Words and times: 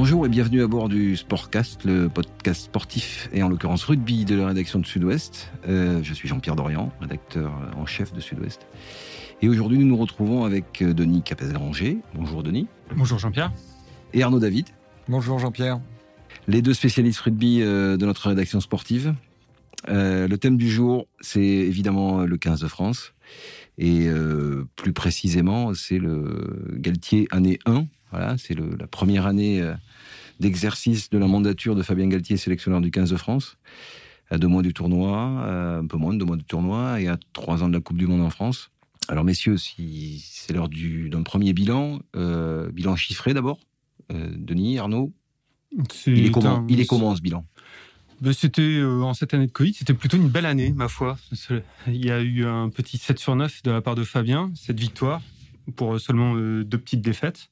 Bonjour 0.00 0.24
et 0.24 0.28
bienvenue 0.28 0.62
à 0.62 0.68
bord 0.68 0.88
du 0.88 1.16
Sportcast, 1.16 1.82
le 1.82 2.08
podcast 2.08 2.66
sportif 2.66 3.28
et 3.32 3.42
en 3.42 3.48
l'occurrence 3.48 3.82
rugby 3.82 4.24
de 4.24 4.36
la 4.36 4.46
rédaction 4.46 4.78
de 4.78 4.86
Sud-Ouest. 4.86 5.50
Euh, 5.68 6.00
je 6.04 6.14
suis 6.14 6.28
Jean-Pierre 6.28 6.54
Dorian, 6.54 6.92
rédacteur 7.00 7.52
en 7.76 7.84
chef 7.84 8.12
de 8.12 8.20
Sud-Ouest. 8.20 8.68
Et 9.42 9.48
aujourd'hui, 9.48 9.76
nous 9.76 9.86
nous 9.86 9.96
retrouvons 9.96 10.44
avec 10.44 10.82
euh, 10.82 10.94
Denis 10.94 11.22
Capes-Granger. 11.22 11.98
Bonjour 12.14 12.44
Denis. 12.44 12.68
Bonjour 12.94 13.18
Jean-Pierre. 13.18 13.52
Et 14.14 14.22
Arnaud 14.22 14.38
David. 14.38 14.68
Bonjour 15.08 15.40
Jean-Pierre. 15.40 15.80
Les 16.46 16.62
deux 16.62 16.74
spécialistes 16.74 17.18
rugby 17.18 17.62
euh, 17.62 17.96
de 17.96 18.06
notre 18.06 18.28
rédaction 18.28 18.60
sportive. 18.60 19.16
le 19.88 20.36
thème 20.36 20.58
du 20.58 20.70
jour, 20.70 21.08
c'est 21.20 21.40
évidemment 21.40 22.20
le 22.20 22.36
15 22.36 22.60
de 22.60 22.68
France. 22.68 23.14
Et 23.78 24.08
plus 24.76 24.92
précisément, 24.92 25.74
c'est 25.74 25.98
le 25.98 26.72
Galtier 26.78 27.26
année 27.32 27.58
1, 27.66 27.86
voilà, 28.10 28.36
c'est 28.38 28.54
la 28.54 28.86
première 28.86 29.26
année 29.26 29.60
euh, 29.60 29.74
d'exercice 30.40 31.10
de 31.10 31.18
la 31.18 31.26
mandature 31.26 31.74
de 31.74 31.82
Fabien 31.82 32.08
Galtier, 32.08 32.36
sélectionneur 32.36 32.80
du 32.80 32.90
15 32.90 33.10
de 33.10 33.16
France. 33.16 33.58
À 34.30 34.38
deux 34.38 34.48
mois 34.48 34.62
du 34.62 34.74
tournoi, 34.74 35.42
euh, 35.46 35.80
un 35.80 35.86
peu 35.86 35.96
moins 35.96 36.12
de 36.12 36.18
deux 36.18 36.24
mois 36.24 36.36
du 36.36 36.44
tournoi, 36.44 37.00
et 37.00 37.08
à 37.08 37.18
trois 37.32 37.62
ans 37.62 37.68
de 37.68 37.74
la 37.74 37.80
Coupe 37.80 37.96
du 37.96 38.06
Monde 38.06 38.22
en 38.22 38.30
France. 38.30 38.70
Alors 39.08 39.24
messieurs, 39.24 39.56
si 39.56 40.22
c'est 40.26 40.52
l'heure 40.52 40.68
d'un 40.68 41.22
premier 41.22 41.54
bilan, 41.54 42.00
euh, 42.14 42.70
bilan 42.70 42.96
chiffré 42.96 43.34
d'abord. 43.34 43.58
Denis, 44.10 44.78
Arnaud, 44.78 45.12
il 46.06 46.26
est, 46.26 46.30
comment, 46.30 46.64
il 46.66 46.80
est 46.80 46.86
comment 46.86 47.14
ce 47.14 47.20
bilan? 47.20 47.44
Ben, 48.22 48.32
c'était 48.32 48.82
en 48.82 49.12
cette 49.12 49.34
année 49.34 49.46
de 49.46 49.52
Covid, 49.52 49.74
c'était 49.74 49.92
plutôt 49.92 50.16
une 50.16 50.30
belle 50.30 50.46
année, 50.46 50.72
ma 50.72 50.88
foi. 50.88 51.18
Il 51.86 52.04
y 52.04 52.10
a 52.10 52.22
eu 52.22 52.46
un 52.46 52.70
petit 52.70 52.96
7 52.96 53.18
sur 53.18 53.36
9 53.36 53.62
de 53.64 53.70
la 53.70 53.82
part 53.82 53.96
de 53.96 54.04
Fabien, 54.04 54.50
cette 54.54 54.80
victoire, 54.80 55.20
pour 55.76 56.00
seulement 56.00 56.34
deux 56.36 56.78
petites 56.78 57.02
défaites. 57.02 57.50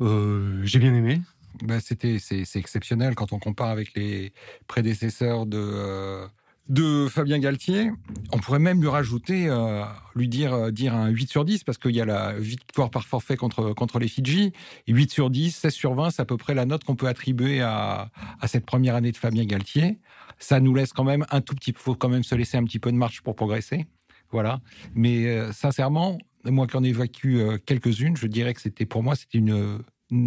Euh, 0.00 0.60
j'ai 0.64 0.78
bien 0.78 0.94
aimé. 0.94 1.20
Ben 1.62 1.80
c'était 1.80 2.18
c'est, 2.18 2.46
exceptionnel 2.56 3.14
quand 3.14 3.32
on 3.32 3.38
compare 3.38 3.68
avec 3.68 3.94
les 3.94 4.32
prédécesseurs 4.66 5.46
de 5.46 5.58
euh, 5.58 6.26
de 6.68 7.08
Fabien 7.08 7.38
Galtier. 7.38 7.90
On 8.32 8.38
pourrait 8.38 8.60
même 8.60 8.80
lui 8.80 8.88
rajouter, 8.88 9.48
euh, 9.48 9.82
lui 10.14 10.28
dire 10.28 10.72
dire 10.72 10.94
un 10.94 11.08
8 11.08 11.28
sur 11.28 11.44
10 11.44 11.64
parce 11.64 11.76
qu'il 11.76 11.94
y 11.94 12.00
a 12.00 12.04
la 12.04 12.38
victoire 12.38 12.90
par 12.90 13.04
forfait 13.04 13.36
contre 13.36 13.72
contre 13.74 13.98
les 13.98 14.08
Fidji. 14.08 14.52
8 14.88 15.10
sur 15.10 15.28
10, 15.28 15.54
16 15.54 15.74
sur 15.74 15.94
20, 15.94 16.10
c'est 16.10 16.22
à 16.22 16.24
peu 16.24 16.36
près 16.36 16.54
la 16.54 16.64
note 16.64 16.84
qu'on 16.84 16.96
peut 16.96 17.08
attribuer 17.08 17.60
à, 17.60 18.10
à 18.40 18.48
cette 18.48 18.64
première 18.64 18.94
année 18.94 19.12
de 19.12 19.16
Fabien 19.16 19.44
Galtier. 19.44 19.98
Ça 20.38 20.60
nous 20.60 20.74
laisse 20.74 20.92
quand 20.92 21.04
même 21.04 21.26
un 21.30 21.42
tout 21.42 21.54
petit, 21.54 21.74
faut 21.76 21.94
quand 21.94 22.08
même 22.08 22.22
se 22.22 22.34
laisser 22.34 22.56
un 22.56 22.64
petit 22.64 22.78
peu 22.78 22.90
de 22.90 22.96
marche 22.96 23.20
pour 23.20 23.34
progresser. 23.34 23.86
Voilà. 24.30 24.60
Mais 24.94 25.52
sincèrement, 25.52 26.18
moi 26.44 26.66
qui 26.66 26.76
en 26.76 26.82
ai 26.82 26.92
vécu 26.92 27.40
euh, 27.40 27.58
quelques-unes, 27.64 28.16
je 28.16 28.26
dirais 28.26 28.54
que 28.54 28.60
c'était 28.60 28.86
pour 28.86 29.02
moi 29.02 29.14
c'était 29.14 29.38
une, 29.38 29.82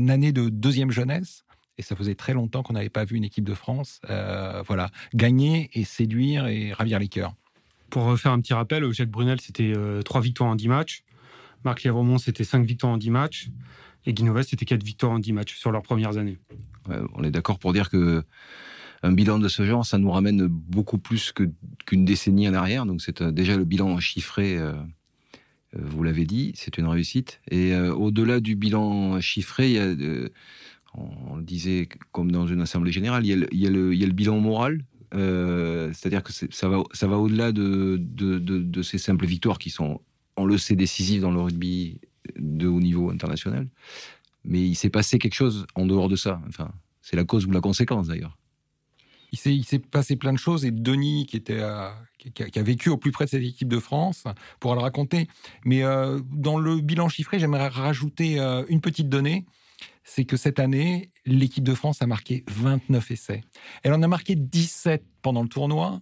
année 0.09 0.31
de 0.31 0.49
deuxième 0.49 0.91
jeunesse. 0.91 1.43
Et 1.79 1.81
ça 1.81 1.95
faisait 1.95 2.13
très 2.13 2.33
longtemps 2.33 2.61
qu'on 2.61 2.73
n'avait 2.73 2.89
pas 2.89 3.03
vu 3.03 3.17
une 3.17 3.23
équipe 3.23 3.45
de 3.45 3.55
France, 3.55 3.99
euh, 4.07 4.61
voilà, 4.67 4.91
gagner 5.15 5.71
et 5.73 5.83
séduire 5.83 6.45
et 6.45 6.71
ravir 6.71 6.99
les 6.99 7.07
cœurs. 7.07 7.33
Pour 7.89 8.15
faire 8.19 8.31
un 8.31 8.39
petit 8.41 8.53
rappel, 8.53 8.91
Jacques 8.93 9.09
Brunel, 9.09 9.41
c'était 9.41 9.73
euh, 9.75 10.03
trois 10.03 10.21
victoires 10.21 10.51
en 10.51 10.55
10 10.55 10.67
matchs. 10.67 11.03
Marc 11.65 11.81
Lévremont, 11.81 12.19
c'était 12.19 12.43
cinq 12.43 12.63
victoires 12.63 12.93
en 12.93 12.97
10 12.97 13.09
matchs. 13.09 13.49
Et 14.05 14.13
Guinoves, 14.13 14.43
c'était 14.43 14.65
quatre 14.65 14.83
victoires 14.83 15.13
en 15.13 15.19
10 15.19 15.33
matchs 15.33 15.55
sur 15.57 15.71
leurs 15.71 15.81
premières 15.81 16.17
années. 16.17 16.37
on 17.15 17.23
est 17.23 17.31
d'accord 17.31 17.57
pour 17.57 17.73
dire 17.73 17.89
que 17.89 18.23
un 19.03 19.11
bilan 19.11 19.37
de 19.37 19.49
ce 19.49 19.65
genre, 19.65 19.85
ça 19.85 19.97
nous 19.97 20.09
ramène 20.09 20.47
beaucoup 20.47 20.97
plus 20.97 21.33
qu'une 21.85 22.05
décennie 22.05 22.47
en 22.47 22.53
arrière. 22.53 22.85
Donc 22.85 23.01
c'est 23.01 23.21
déjà 23.21 23.57
le 23.57 23.65
bilan 23.65 23.99
chiffré 23.99 24.57
euh, 24.57 24.73
vous 25.75 26.03
l'avez 26.03 26.25
dit, 26.25 26.51
c'est 26.55 26.77
une 26.77 26.87
réussite. 26.87 27.41
Et 27.49 27.73
euh, 27.73 27.93
au-delà 27.93 28.39
du 28.39 28.55
bilan 28.55 29.19
chiffré, 29.21 29.69
il 29.69 29.73
y 29.73 29.79
a, 29.79 29.83
euh, 29.83 30.29
on 30.95 31.37
le 31.37 31.43
disait 31.43 31.89
comme 32.11 32.31
dans 32.31 32.47
une 32.47 32.61
assemblée 32.61 32.91
générale, 32.91 33.25
il 33.25 33.29
y 33.29 33.67
a 33.67 33.69
le, 33.69 34.11
bilan 34.11 34.39
moral. 34.39 34.83
C'est-à-dire 35.11 36.23
que 36.23 36.31
ça 36.31 36.67
va, 36.67 37.17
au-delà 37.17 37.51
de, 37.51 37.97
de, 37.99 38.39
de, 38.39 38.81
ces 38.81 38.97
simples 38.97 39.25
victoires 39.25 39.59
qui 39.59 39.69
sont, 39.69 40.01
on 40.37 40.45
le 40.45 40.57
sait, 40.57 40.75
décisives 40.75 41.21
dans 41.21 41.31
le 41.31 41.39
rugby 41.39 41.99
de 42.37 42.67
haut 42.67 42.79
niveau 42.79 43.11
international. 43.11 43.67
Mais 44.43 44.61
il 44.61 44.75
s'est 44.75 44.89
passé 44.89 45.19
quelque 45.19 45.35
chose 45.35 45.65
en 45.75 45.85
dehors 45.85 46.09
de 46.09 46.15
ça. 46.15 46.41
Enfin, 46.47 46.71
c'est 47.01 47.15
la 47.15 47.23
cause 47.23 47.45
ou 47.45 47.51
la 47.51 47.61
conséquence 47.61 48.07
d'ailleurs 48.07 48.37
il 49.33 49.65
s'est 49.65 49.79
passé 49.79 50.15
plein 50.15 50.31
de 50.31 50.37
choses 50.37 50.63
et 50.63 50.71
Denis, 50.71 51.25
qui, 51.25 51.41
a, 51.51 52.63
vécu 52.63 52.89
au 52.89 52.97
plus 52.97 53.11
près 53.11 53.25
de 53.25 53.31
cette 53.31 53.43
équipe 53.43 53.67
de 53.67 53.79
France, 53.79 54.25
pourra 54.59 54.75
le 54.75 54.81
raconter. 54.81 55.27
Mais 55.65 55.83
euh, 55.83 56.19
dans 56.31 56.59
le 56.59 56.79
bilan 56.79 57.09
chiffré, 57.09 57.39
j'aimerais 57.39 57.67
rajouter 57.67 58.39
euh, 58.39 58.63
une 58.69 58.81
petite 58.81 59.09
donnée. 59.09 59.45
C'est 60.03 60.25
que 60.25 60.37
cette 60.37 60.59
année, 60.59 61.11
l'équipe 61.25 61.63
de 61.63 61.73
France 61.73 62.01
a 62.01 62.07
marqué 62.07 62.43
29 62.47 63.11
essais. 63.11 63.43
Elle 63.83 63.93
en 63.93 64.03
a 64.03 64.07
marqué 64.07 64.35
17 64.35 65.03
pendant 65.21 65.41
le 65.41 65.49
tournoi. 65.49 66.01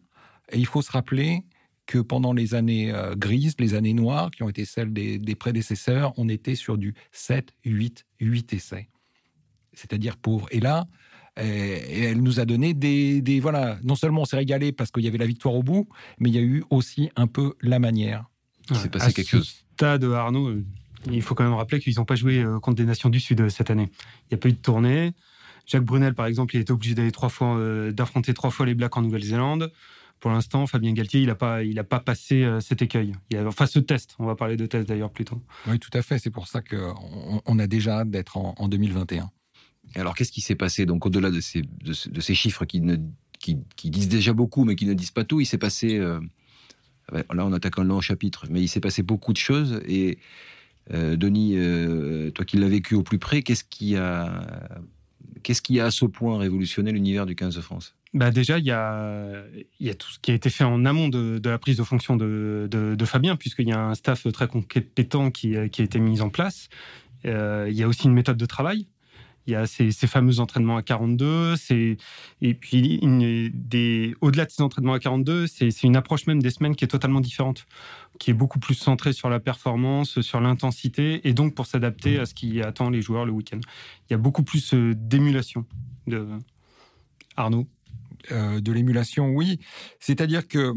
Et 0.52 0.58
il 0.58 0.66
faut 0.66 0.82
se 0.82 0.92
rappeler 0.92 1.46
que 1.86 2.00
pendant 2.00 2.34
les 2.34 2.54
années 2.54 2.92
euh, 2.92 3.16
grises, 3.16 3.56
les 3.60 3.76
années 3.76 3.94
noires, 3.94 4.32
qui 4.32 4.44
ont 4.44 4.50
été 4.50 4.66
celles 4.66 4.92
des, 4.92 5.20
des 5.20 5.36
prédécesseurs, 5.36 6.14
on 6.18 6.28
était 6.28 6.56
sur 6.56 6.78
du 6.78 6.96
7, 7.12 7.54
8, 7.64 8.06
8 8.20 8.54
essais. 8.54 8.90
C'est-à-dire 9.74 10.18
pauvre. 10.18 10.48
Et 10.52 10.60
là, 10.60 10.88
et, 11.40 12.04
elle 12.04 12.22
nous 12.22 12.40
a 12.40 12.46
donné 12.46 12.74
des, 12.74 13.40
voilà. 13.40 13.78
Non 13.84 13.96
seulement 13.96 14.22
on 14.22 14.26
s'est 14.26 14.38
régalé 14.38 14.72
parce 14.72 14.92
qu'il 14.92 15.04
y 15.04 15.08
avait 15.08 15.18
la 15.18 15.26
victoire 15.26 15.56
au 15.56 15.64
bout, 15.64 15.88
mais 16.20 16.30
il 16.30 16.36
y 16.36 16.40
a 16.40 16.42
eu 16.42 16.64
aussi 16.70 17.10
un 17.16 17.28
peu 17.28 17.54
la 17.62 17.80
manière. 17.80 18.26
Il 18.70 18.76
s'est 18.76 18.90
passé 18.90 19.14
quelque 19.14 19.30
chose. 19.30 19.64
Stade 19.74 20.04
Arnaud, 20.04 20.50
euh, 20.50 20.64
il 21.12 21.24
faut 21.24 21.34
quand 21.34 21.44
même 21.44 21.54
rappeler 21.54 21.80
qu'ils 21.80 21.96
n'ont 21.98 22.06
pas 22.06 22.14
joué 22.14 22.38
euh, 22.38 22.60
contre 22.60 22.78
des 22.78 22.86
nations 22.86 23.10
du 23.10 23.20
Sud 23.20 23.42
euh, 23.42 23.50
cette 23.50 23.72
année. 23.72 23.90
Il 24.26 24.34
n'y 24.34 24.36
a 24.36 24.38
pas 24.38 24.50
eu 24.50 24.54
de 24.54 24.58
tournée. 24.58 25.14
Jacques 25.66 25.84
Brunel, 25.84 26.14
par 26.14 26.28
exemple, 26.28 26.56
il 26.56 26.62
était 26.62 26.72
obligé 26.72 26.94
d'aller 26.94 27.12
trois 27.12 27.30
fois, 27.30 27.60
d'affronter 27.92 28.34
trois 28.34 28.50
fois 28.50 28.66
les 28.66 28.76
Blacks 28.76 28.96
en 28.98 29.02
Nouvelle-Zélande. 29.02 29.72
Pour 30.20 30.30
l'instant, 30.30 30.68
Fabien 30.68 30.92
Galtier, 30.94 31.22
il 31.22 31.28
n'a 31.28 31.36
pas, 31.36 31.64
il 31.64 31.80
a 31.80 31.84
pas 31.84 32.00
passé 32.00 32.48
cet 32.60 32.82
écueil. 32.82 33.14
Il 33.30 33.38
a, 33.38 33.48
enfin, 33.48 33.68
ce 33.68 33.80
test. 33.80 34.16
On 34.20 34.26
va 34.26 34.36
parler 34.36 34.58
de 34.58 34.66
test 34.66 34.88
d'ailleurs 34.88 35.12
plus 35.12 35.24
tôt. 35.24 35.42
Oui, 35.68 35.80
tout 35.80 35.90
à 35.94 36.02
fait. 36.02 36.20
C'est 36.20 36.30
pour 36.30 36.48
ça 36.48 36.62
qu'on 36.62 37.42
on 37.46 37.60
a 37.60 37.68
déjà 37.68 38.00
hâte 38.00 38.10
d'être 38.10 38.38
en, 38.38 38.54
en 38.58 38.68
2021. 38.68 39.32
Alors, 39.96 40.16
qu'est-ce 40.16 40.32
qui 40.32 40.42
s'est 40.42 40.56
passé? 40.56 40.86
Donc, 40.86 41.06
au-delà 41.06 41.32
de 41.32 41.40
ces, 41.42 42.34
chiffres 42.34 42.66
qui, 42.66 42.82
disent 43.84 44.10
déjà 44.10 44.34
beaucoup, 44.34 44.64
mais 44.64 44.76
qui 44.76 44.86
ne 44.86 44.94
disent 44.94 45.12
pas 45.12 45.24
tout, 45.24 45.40
il 45.42 45.46
s'est 45.46 45.58
passé. 45.58 45.98
Euh, 45.98 46.20
là, 47.12 47.46
on 47.46 47.54
attaque 47.54 47.78
un 47.80 47.84
long 47.84 48.02
chapitre, 48.02 48.46
mais 48.50 48.62
il 48.62 48.68
s'est 48.68 48.80
passé 48.80 49.04
beaucoup 49.04 49.34
de 49.34 49.38
choses. 49.38 49.82
Et 49.86 50.18
euh, 50.94 51.16
Denis, 51.16 51.54
euh, 51.56 52.32
toi 52.32 52.46
qui 52.46 52.58
l'as 52.58 52.70
vécu 52.70 52.96
au 52.96 53.04
plus 53.04 53.20
près, 53.20 53.42
qu'est-ce 53.42 53.64
qui 53.64 53.96
a. 53.96 54.48
Qu'est-ce 55.44 55.62
qui 55.64 55.80
a 55.80 55.86
à 55.86 55.92
ce 55.92 56.06
point 56.06 56.38
révolutionné 56.38 56.92
l'univers 56.92 57.26
du 57.26 57.36
15 57.36 57.56
de 57.56 57.62
France? 57.62 57.96
Bah 58.14 58.30
déjà, 58.30 58.60
il 58.60 58.66
y 58.66 58.72
a, 58.72 59.44
tout 59.98 60.12
ce 60.12 60.20
qui 60.20 60.30
a 60.30 60.36
été 60.36 60.52
fait 60.52 60.64
en 60.64 60.86
amont 60.86 61.10
de, 61.10 61.42
la 61.44 61.58
prise 61.58 61.78
de 61.78 61.84
fonction 61.84 62.16
de, 62.16 63.06
Fabien, 63.06 63.36
puisqu'il 63.36 63.68
y 63.68 63.72
a 63.72 63.80
un 63.80 63.96
staff 63.96 64.32
très 64.32 64.48
compétent 64.48 65.32
qui 65.32 65.58
a 65.58 65.64
été 65.64 66.00
mis 66.00 66.22
en 66.22 66.30
place. 66.30 66.70
il 67.24 67.72
y 67.72 67.82
a 67.82 67.88
aussi 67.88 68.06
une 68.06 68.14
méthode 68.14 68.38
de 68.38 68.46
travail 68.46 68.86
il 69.48 69.54
y 69.54 69.56
a 69.56 69.66
ces, 69.66 69.92
fameux 69.92 70.40
entraînements 70.40 70.78
à 70.78 70.84
42, 70.84 71.56
et 72.42 72.54
puis 72.54 73.00
des, 73.54 74.16
au-delà 74.22 74.46
de 74.46 74.52
ces 74.52 74.62
entraînements 74.62 74.94
à 74.94 75.00
42, 75.00 75.48
c'est, 75.48 75.84
une 75.84 75.96
approche 75.96 76.28
même 76.28 76.42
des 76.42 76.52
semaines 76.52 76.76
qui 76.76 76.86
est 76.86 76.90
totalement 76.90 77.22
différente, 77.22 77.66
qui 78.20 78.30
est 78.30 78.36
beaucoup 78.36 78.60
plus 78.60 78.76
centrée 78.76 79.14
sur 79.14 79.30
la 79.30 79.40
performance, 79.40 80.22
sur 80.22 80.42
l'intensité, 80.42 81.28
et 81.28 81.34
donc 81.34 81.56
pour 81.56 81.66
s'adapter 81.66 82.20
à 82.20 82.26
ce 82.26 82.34
qui 82.34 82.62
attend 82.62 82.90
les 82.90 83.02
joueurs 83.02 83.26
le 83.26 83.32
week-end. 83.32 83.60
Il 84.10 84.14
y 84.14 84.16
a 84.16 84.18
beaucoup 84.18 84.44
plus 84.44 84.74
euh, 84.74 84.94
d'émulation. 84.96 85.66
De... 86.08 86.28
Arnaud 87.36 87.68
euh, 88.32 88.60
De 88.60 88.72
l'émulation, 88.72 89.30
oui. 89.30 89.60
C'est-à-dire 90.00 90.48
que 90.48 90.74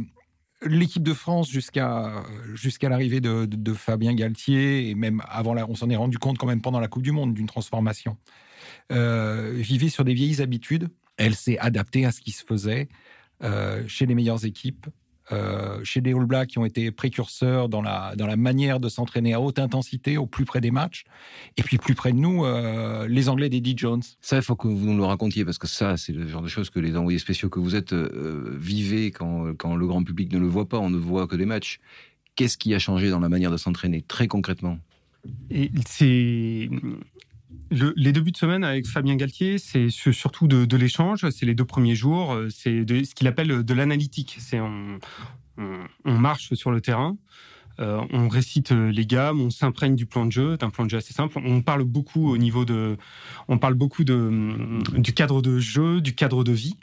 l'équipe 0.62 1.02
de 1.02 1.12
France 1.12 1.50
jusqu'à 1.50 2.24
jusqu'à 2.54 2.88
l'arrivée 2.88 3.20
de, 3.20 3.44
de, 3.44 3.72
Fabien 3.74 4.14
Galtier 4.14 4.88
et 4.88 4.94
même 4.94 5.20
avant 5.28 5.52
là, 5.52 5.66
on 5.68 5.74
s'en 5.74 5.90
est 5.90 5.96
rendu 5.96 6.18
compte 6.18 6.38
quand 6.38 6.46
même 6.46 6.62
pendant 6.62 6.80
la 6.80 6.88
Coupe 6.88 7.02
du 7.02 7.12
Monde 7.12 7.34
d'une 7.34 7.46
transformation. 7.46 8.16
Euh, 8.92 9.52
vivait 9.54 9.88
sur 9.88 10.04
des 10.04 10.14
vieilles 10.14 10.42
habitudes. 10.42 10.88
Elle 11.16 11.34
s'est 11.34 11.58
adaptée 11.58 12.04
à 12.04 12.12
ce 12.12 12.20
qui 12.20 12.32
se 12.32 12.44
faisait 12.44 12.88
euh, 13.42 13.82
chez 13.86 14.04
les 14.06 14.14
meilleures 14.14 14.44
équipes, 14.44 14.86
euh, 15.32 15.82
chez 15.84 16.00
les 16.00 16.12
All 16.12 16.26
Blacks 16.26 16.48
qui 16.50 16.58
ont 16.58 16.64
été 16.64 16.90
précurseurs 16.90 17.68
dans 17.68 17.80
la, 17.80 18.14
dans 18.16 18.26
la 18.26 18.36
manière 18.36 18.80
de 18.80 18.88
s'entraîner 18.88 19.32
à 19.32 19.40
haute 19.40 19.58
intensité, 19.58 20.18
au 20.18 20.26
plus 20.26 20.44
près 20.44 20.60
des 20.60 20.70
matchs. 20.70 21.04
Et 21.56 21.62
puis 21.62 21.78
plus 21.78 21.94
près 21.94 22.12
de 22.12 22.18
nous, 22.18 22.44
les 23.08 23.28
Anglais 23.28 23.48
d'Eddie 23.48 23.74
Jones. 23.76 24.02
Ça, 24.20 24.36
il 24.36 24.42
faut 24.42 24.56
que 24.56 24.68
vous 24.68 24.86
nous 24.86 24.96
le 24.96 25.04
racontiez, 25.04 25.44
parce 25.44 25.58
que 25.58 25.66
ça, 25.66 25.96
c'est 25.96 26.12
le 26.12 26.26
genre 26.26 26.42
de 26.42 26.48
choses 26.48 26.68
que 26.68 26.80
les 26.80 26.96
envoyés 26.96 27.18
spéciaux 27.18 27.48
que 27.48 27.60
vous 27.60 27.74
êtes 27.74 27.94
vivez 27.94 29.12
quand, 29.12 29.54
quand 29.56 29.76
le 29.76 29.86
grand 29.86 30.02
public 30.04 30.32
ne 30.32 30.38
le 30.38 30.46
voit 30.46 30.68
pas, 30.68 30.78
on 30.78 30.90
ne 30.90 30.98
voit 30.98 31.26
que 31.26 31.36
des 31.36 31.46
matchs. 31.46 31.80
Qu'est-ce 32.36 32.58
qui 32.58 32.74
a 32.74 32.78
changé 32.78 33.10
dans 33.10 33.20
la 33.20 33.28
manière 33.28 33.50
de 33.50 33.56
s'entraîner, 33.56 34.02
très 34.02 34.26
concrètement? 34.26 34.78
Et 35.50 35.70
les 37.70 38.12
deux 38.12 38.20
buts 38.20 38.32
de 38.32 38.36
semaine 38.36 38.64
avec 38.64 38.86
Fabien 38.86 39.16
Galtier, 39.16 39.58
c'est 39.58 39.90
surtout 39.90 40.46
de, 40.46 40.76
l'échange. 40.76 41.28
C'est 41.30 41.46
les 41.46 41.54
deux 41.54 41.64
premiers 41.64 41.94
jours. 41.94 42.32
Euh, 42.32 42.48
c'est 42.50 42.84
ce 43.04 43.14
qu'il 43.14 43.26
appelle 43.26 43.62
de 43.62 43.74
l'analytique. 43.74 44.36
C'est 44.38 44.60
on, 44.60 44.98
marche 46.04 46.54
sur 46.54 46.70
le 46.70 46.80
terrain. 46.80 47.16
on 47.78 48.28
récite 48.28 48.70
les 48.70 49.06
gammes, 49.06 49.40
on 49.40 49.50
s'imprègne 49.50 49.94
du 49.94 50.06
plan 50.06 50.26
de 50.26 50.32
jeu, 50.32 50.56
d'un 50.56 50.70
plan 50.70 50.84
de 50.84 50.90
jeu 50.90 50.98
assez 50.98 51.12
simple. 51.12 51.38
On 51.44 51.62
parle 51.62 51.84
beaucoup 51.84 52.30
au 52.30 52.38
niveau 52.38 52.64
de, 52.64 52.96
on 53.48 53.58
parle 53.58 53.74
beaucoup 53.74 54.04
de, 54.04 54.80
du 54.98 55.12
cadre 55.12 55.42
de 55.42 55.58
jeu, 55.58 56.00
du 56.00 56.14
cadre 56.14 56.42
de 56.44 56.52
vie. 56.52 56.76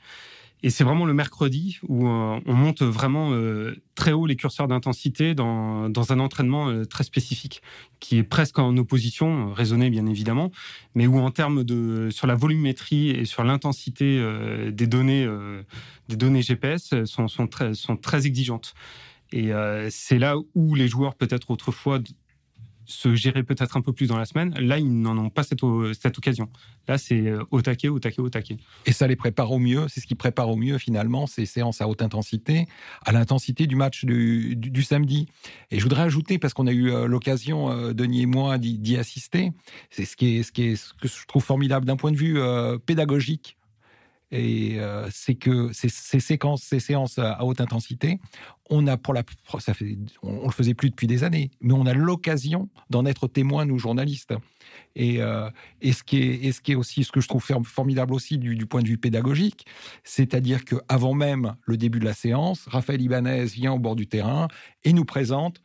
Et 0.64 0.70
c'est 0.70 0.84
vraiment 0.84 1.06
le 1.06 1.14
mercredi 1.14 1.80
où 1.88 2.08
euh, 2.08 2.40
on 2.46 2.54
monte 2.54 2.84
vraiment 2.84 3.32
euh, 3.32 3.76
très 3.96 4.12
haut 4.12 4.28
les 4.28 4.36
curseurs 4.36 4.68
d'intensité 4.68 5.34
dans, 5.34 5.90
dans, 5.90 6.12
un 6.12 6.20
entraînement 6.20 6.70
euh, 6.70 6.86
très 6.86 7.04
spécifique, 7.04 7.64
qui 8.00 8.18
est 8.18 8.24
presque 8.24 8.60
en 8.60 8.78
opposition, 8.78 9.54
raisonné 9.54 9.90
bien 9.90 10.06
évidemment, 10.06 10.52
mais 10.94 11.08
où 11.08 11.18
en 11.20 11.32
termes 11.32 11.64
de 11.64 12.10
sur 12.12 12.28
la 12.28 12.36
volumétrie 12.36 13.10
et 13.10 13.26
sur 13.26 13.44
l'intensité 13.44 14.24
des 14.72 14.88
données 14.88 15.28
des 16.10 16.16
données 16.16 16.42
GPS 16.42 16.94
sont, 17.06 17.28
sont, 17.28 17.48
très, 17.48 17.74
sont 17.74 17.98
très 17.98 18.26
exigeantes. 18.28 18.74
Et 19.32 19.52
c'est 19.90 20.20
là 20.20 20.36
où 20.56 20.76
les 20.76 20.88
joueurs 20.88 21.16
peut-être 21.16 21.52
autrefois 21.52 22.00
se 22.92 23.16
gérer 23.16 23.44
peut-être 23.44 23.78
un 23.78 23.82
peu 23.82 23.94
plus 23.94 24.08
dans 24.08 24.18
la 24.18 24.26
semaine. 24.26 24.54
Là, 24.60 24.78
ils 24.78 25.02
n'en 25.02 25.18
ont 25.18 25.30
pas 25.30 25.44
cette, 25.44 25.62
cette 26.00 26.18
occasion. 26.18 26.50
Là, 26.88 26.98
c'est 26.98 27.28
euh, 27.28 27.44
au 27.52 27.62
taquet, 27.62 27.88
au 27.88 28.00
taquet, 28.00 28.22
au 28.22 28.30
taquet. 28.30 28.58
Et 28.86 28.92
ça 28.92 29.08
les 29.08 29.16
prépare 29.16 29.52
au 29.52 29.60
mieux. 29.60 29.88
C'est 29.88 30.02
ce 30.02 30.08
qui 30.08 30.16
prépare 30.16 30.50
au 30.50 30.56
mieux, 30.56 30.78
finalement, 30.78 31.28
ces 31.28 31.46
séances 31.46 31.82
à 31.82 31.88
haute 31.88 32.02
intensité, 32.02 32.68
à 33.06 33.12
l'intensité 33.12 33.68
du 33.68 33.76
match 33.76 34.06
du, 34.06 34.56
du, 34.56 34.84
samedi. 34.84 35.28
Et 35.72 35.80
je 35.80 35.84
voudrais 35.84 36.04
ajouter, 36.04 36.38
parce 36.38 36.54
qu'on 36.54 36.68
a 36.68 36.72
eu 36.72 36.92
euh, 36.92 37.08
l'occasion, 37.08 37.72
euh, 37.72 37.94
Denis 37.94 38.24
et 38.24 38.26
moi, 38.26 38.58
d'y 38.58 38.98
assister, 38.98 39.52
c'est 39.90 40.06
ce, 40.06 40.16
qui 40.16 40.38
est, 40.38 40.44
ce, 40.44 40.52
ce 40.52 40.94
que 40.94 41.08
je 41.08 41.26
trouve 41.28 41.44
formidable 41.44 41.86
d'un 41.86 41.96
point 41.96 42.12
de 42.12 42.18
vue 42.18 42.40
pédagogique 42.86 43.58
et 44.32 44.80
euh, 44.80 45.08
c'est 45.12 45.36
que 45.36 45.72
ces, 45.74 45.90
séquences, 45.90 46.64
ces 46.64 46.80
séances 46.80 47.20
à 47.20 47.44
haute 47.44 47.60
intensité, 47.60 48.20
on 48.70 48.88
a 48.88 48.96
pour 48.96 49.14
la, 49.14 49.24
ça 49.60 49.74
fait, 49.74 49.98
on, 50.24 50.46
le 50.46 50.52
faisait 50.52 50.74
plus 50.74 50.90
depuis 50.90 51.08
des 51.08 51.26
années, 51.26 51.52
mais 51.60 51.74
on 51.74 51.86
a 51.86 51.94
l'occasion 51.94 52.70
d'en 52.90 53.06
être 53.06 53.28
témoin 53.28 53.66
nous 53.66 53.78
journalistes. 53.78 54.34
Et, 54.96 55.22
euh, 55.22 55.50
et, 55.82 55.92
ce 55.92 56.04
qui 56.04 56.18
est, 56.18 56.76
aussi, 56.76 57.04
ce 57.04 57.12
que 57.12 57.20
je 57.20 57.28
trouve 57.28 57.46
formidable 57.66 58.14
aussi 58.14 58.38
du, 58.38 58.56
du 58.56 58.66
point 58.66 58.82
de 58.82 58.88
vue 58.88 58.98
pédagogique, 58.98 59.66
c'est-à-dire 60.06 60.64
que 60.64 60.78
avant 60.88 61.14
même 61.14 61.56
le 61.66 61.76
début 61.76 62.00
de 62.00 62.06
la 62.06 62.14
séance, 62.14 62.66
Raphaël 62.68 63.02
Ibanez 63.02 63.46
vient 63.46 63.74
au 63.74 63.80
bord 63.80 63.98
du 63.98 64.08
terrain 64.08 64.48
et 64.86 64.94
nous 64.94 65.06
présente 65.06 65.62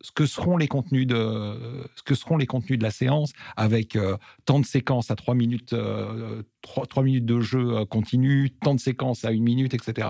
ce 0.00 0.12
que 0.12 0.26
seront 0.26 0.56
les 0.56 0.68
contenus 0.68 1.06
de 1.06 1.86
ce 1.94 2.02
que 2.02 2.14
seront 2.14 2.36
les 2.36 2.46
contenus 2.46 2.78
de 2.78 2.82
la 2.82 2.90
séance 2.90 3.32
avec 3.56 3.96
euh, 3.96 4.16
tant 4.44 4.60
de 4.60 4.64
séquences 4.64 5.10
à 5.10 5.16
3 5.16 5.34
minutes 5.34 5.72
euh, 5.72 6.42
minutes 6.96 7.26
de 7.26 7.40
jeu 7.40 7.78
euh, 7.78 7.84
continu, 7.84 8.50
tant 8.50 8.74
de 8.74 8.80
séquences 8.80 9.24
à 9.24 9.32
une 9.32 9.42
minute, 9.42 9.74
etc. 9.74 10.08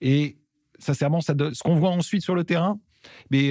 Et 0.00 0.36
sincèrement, 0.78 1.20
ce 1.20 1.62
qu'on 1.62 1.76
voit 1.76 1.90
ensuite 1.90 2.22
sur 2.22 2.34
le 2.34 2.44
terrain, 2.44 2.78
mais 3.30 3.50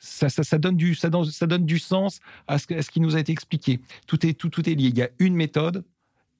ça, 0.00 0.28
ça, 0.28 0.58
donne 0.58 0.76
du 0.76 0.94
ça 0.94 1.10
donne, 1.10 1.24
ça 1.24 1.46
donne 1.46 1.66
du 1.66 1.78
sens 1.78 2.20
à 2.46 2.58
ce, 2.58 2.72
à 2.74 2.82
ce, 2.82 2.90
qui 2.90 3.00
nous 3.00 3.16
a 3.16 3.20
été 3.20 3.32
expliqué. 3.32 3.80
Tout 4.06 4.24
est 4.24 4.34
tout, 4.34 4.48
tout 4.48 4.68
est 4.68 4.74
lié. 4.74 4.88
Il 4.88 4.96
y 4.96 5.02
a 5.02 5.10
une 5.18 5.34
méthode 5.34 5.84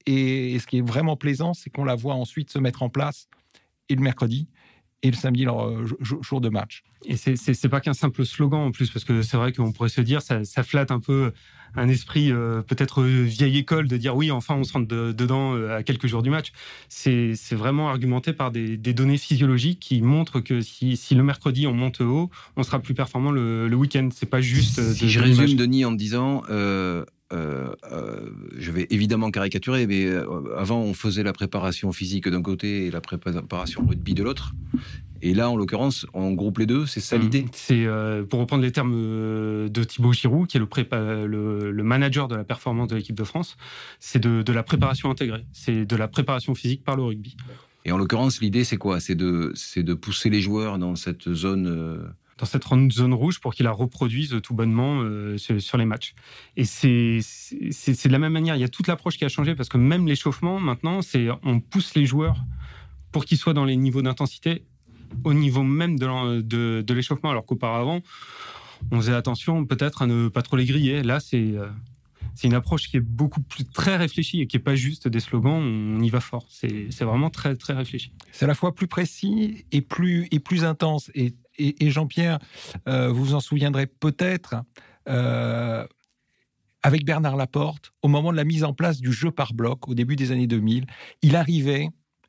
et 0.07 0.59
ce 0.59 0.67
qui 0.67 0.79
est 0.79 0.87
vraiment 0.87 1.17
plaisant, 1.17 1.53
c'est 1.53 1.69
qu'on 1.69 1.85
la 1.85 1.95
voit 1.95 2.15
ensuite 2.15 2.51
se 2.51 2.59
mettre 2.59 2.83
en 2.83 2.89
place 2.89 3.29
et 3.89 3.95
le 3.95 4.01
mercredi 4.03 4.49
et 5.03 5.11
le 5.11 5.17
samedi 5.17 5.45
leur 5.45 5.67
euh, 5.67 5.87
jour 6.01 6.41
de 6.41 6.49
match. 6.49 6.83
Et 7.05 7.17
c'est 7.17 7.69
pas 7.69 7.81
qu'un 7.81 7.95
simple 7.95 8.25
slogan 8.25 8.61
en 8.61 8.71
plus, 8.73 8.91
parce 8.91 9.05
que 9.05 9.23
c'est 9.23 9.37
vrai 9.37 9.53
qu'on 9.53 9.71
pourrait 9.73 9.89
se 9.89 10.01
dire, 10.01 10.21
ça, 10.21 10.45
ça, 10.45 10.65
flatte 10.65 10.91
un 10.91 10.99
peu 10.99 11.33
un 11.77 11.89
esprit 11.89 12.33
euh, 12.33 12.63
peut-être 12.63 13.05
vieille 13.05 13.59
école 13.59 13.87
de 13.87 13.97
dire 13.97 14.17
oui, 14.17 14.31
enfin 14.31 14.57
on 14.57 14.65
se 14.65 14.73
rentre 14.73 14.89
dedans 14.89 15.55
euh, 15.55 15.77
à 15.77 15.83
quelques 15.85 16.09
jours 16.09 16.23
du 16.23 16.31
match. 16.31 16.53
C'est 16.89 17.35
vraiment 17.53 17.89
argumenté 17.89 18.33
par 18.33 18.51
des, 18.51 18.77
des, 18.77 18.95
données 18.95 19.19
physiologiques 19.19 19.79
qui 19.79 20.03
montrent 20.03 20.41
que 20.41 20.61
si, 20.61 20.97
si, 20.97 21.15
le 21.15 21.23
mercredi 21.23 21.67
on 21.69 21.75
monte 21.75 22.01
haut, 22.01 22.31
on 22.57 22.65
sera 22.65 22.81
plus 22.81 22.95
performant 22.95 23.31
le, 23.31 23.69
le 23.69 23.77
week-end. 23.77 24.09
C'est 24.13 24.29
pas 24.29 24.41
juste. 24.41 24.81
Si 24.95 25.09
je 25.09 25.21
résume 25.21 25.55
Denis 25.55 25.85
en 25.85 25.93
disant. 25.93 26.43
Euh, 26.51 27.05
euh, 27.33 27.75
je 28.57 28.71
vais 28.71 28.87
évidemment 28.91 29.31
caricaturer, 29.31 29.87
mais 29.87 30.07
euh, 30.07 30.25
avant 30.57 30.81
on 30.81 30.95
faisait 30.95 31.23
la 31.23 31.33
préparation 31.33 31.93
physique 31.93 32.29
d'un 32.29 32.43
côté 32.43 32.87
et 32.87 32.91
la 32.91 33.01
préparation 33.01 33.87
rugby 33.87 34.15
de 34.15 34.23
l'autre. 34.23 34.55
Et 35.21 35.35
là, 35.35 35.51
en 35.51 35.57
l'occurrence, 35.57 36.07
on 36.15 36.33
groupe 36.33 36.59
les 36.59 36.67
deux, 36.67 36.87
c'est 36.87 37.01
ça 37.01 37.19
mmh. 37.19 37.21
l'idée? 37.21 37.47
C'est, 37.53 37.87
pour 38.31 38.39
reprendre 38.39 38.63
les 38.63 38.71
termes 38.71 38.93
de 38.93 39.85
Thibaut 39.85 40.13
Giroud, 40.13 40.47
qui 40.47 40.57
est 40.57 40.61
le, 40.61 41.71
le, 41.73 41.83
manager 41.83 42.29
de 42.29 42.37
la 42.37 42.45
performance 42.45 42.87
de 42.87 42.95
l'équipe 42.95 43.17
de 43.17 43.25
France, 43.25 43.57
c'est 43.99 44.21
de, 44.21 44.43
de, 44.43 44.53
la 44.53 44.63
préparation 44.63 45.11
intégrée, 45.11 45.45
c'est 45.53 45.85
de 45.85 45.97
la 45.97 46.07
préparation 46.07 46.55
physique 46.55 46.85
par 46.85 46.97
le 46.97 47.03
rugby. 47.03 47.37
Et 47.85 47.91
en 47.91 47.99
l'occurrence, 47.99 48.41
l'idée, 48.41 48.63
c'est 48.63 48.77
quoi? 48.77 49.01
C'est 49.01 49.17
de, 49.17 49.53
de 49.77 49.95
pousser 49.95 50.31
les 50.31 50.41
joueurs 50.41 50.79
dans 50.79 50.95
cette 50.95 51.35
zone 51.35 52.13
dans 52.39 52.47
cette 52.47 52.65
zone 52.93 53.15
rouge 53.15 53.41
pour 53.41 53.55
qu'ils 53.55 53.65
la 53.65 53.73
reproduisent 53.73 54.41
tout 54.43 54.55
bonnement 54.55 55.01
euh, 55.03 55.37
sur 55.37 55.77
les 55.77 55.85
matchs. 55.85 56.15
Et 56.57 56.65
c'est 56.65 57.19
de 57.19 58.13
la 58.13 58.19
même 58.19 58.33
manière, 58.33 58.57
il 58.57 58.61
y 58.61 58.65
a 58.65 58.69
toute 58.69 58.87
l'approche 58.87 59.19
qui 59.19 59.25
a 59.25 59.29
changé 59.29 59.55
parce 59.55 59.69
que 59.69 59.77
même 59.77 60.07
l'échauffement, 60.07 60.61
maintenant, 60.61 61.03
c'est 61.03 61.29
on 61.43 61.61
pousse 61.61 61.95
les 61.95 62.07
joueurs 62.07 62.45
pour 63.13 63.25
qu'ils 63.25 63.39
soient 63.39 63.55
dans 63.55 63.65
les 63.65 63.77
niveaux 63.77 64.03
d'intensité 64.03 64.63
au 65.25 65.35
niveau 65.35 65.63
même 65.63 65.99
de, 65.99 66.93
l'échauffement, 66.93 67.31
alors 67.31 67.45
qu'auparavant, 67.45 68.03
on 68.91 68.97
faisait 68.99 69.15
attention 69.15 69.65
peut-être 69.65 70.03
à 70.03 70.07
ne 70.07 70.29
pas 70.29 70.43
trop 70.43 70.57
les 70.57 70.65
griller. 70.65 71.03
Là, 71.03 71.19
c'est 71.19 71.55
euh, 71.55 71.67
une 72.45 72.55
approche 72.55 72.89
qui 72.89 72.99
est 72.99 73.01
beaucoup 73.01 73.41
plus 73.41 73.65
très 73.65 73.97
réfléchie 73.97 74.41
et 74.41 74.47
qui 74.47 74.57
est 74.57 74.61
pas 74.61 74.77
juste 74.77 75.09
des 75.09 75.21
slogans. 75.21 75.61
On 75.61 76.01
y 76.01 76.11
va 76.11 76.21
fort. 76.21 76.47
C'est 76.51 77.05
vraiment 77.05 77.31
très 77.31 77.57
très 77.57 77.73
réfléchi. 77.73 78.13
C'est 78.33 78.45
à 78.45 78.49
la 78.49 78.55
fois 78.55 78.75
plus 78.75 78.87
précis 78.87 79.65
et 79.73 79.81
plus 79.81 80.29
et 80.31 80.39
plus 80.39 80.65
intense. 80.65 81.11
Et, 81.59 81.91
Jean-Pierre, 81.91 82.39
euh, 82.89 83.09
vous 83.09 83.25
vous 83.25 83.35
en 83.35 83.41
souviendrez 83.41 83.87
peut-être, 83.87 84.57
euh, 85.09 85.87
avec 86.83 87.05
Bernard 87.05 87.37
Laporte, 87.37 87.93
au 88.03 88.09
moment 88.09 88.33
de 88.33 88.37
la 88.37 88.45
mise 88.45 88.65
en 88.65 88.73
place 88.73 89.01
du 89.01 89.13
jeu 89.13 89.31
par 89.31 89.53
bloc, 89.53 89.89
au 89.89 89.95
début 89.95 90.17
des 90.17 90.33
années 90.33 90.47
2000, 90.47 90.87
il 91.23 91.37
arrivait 91.37 91.89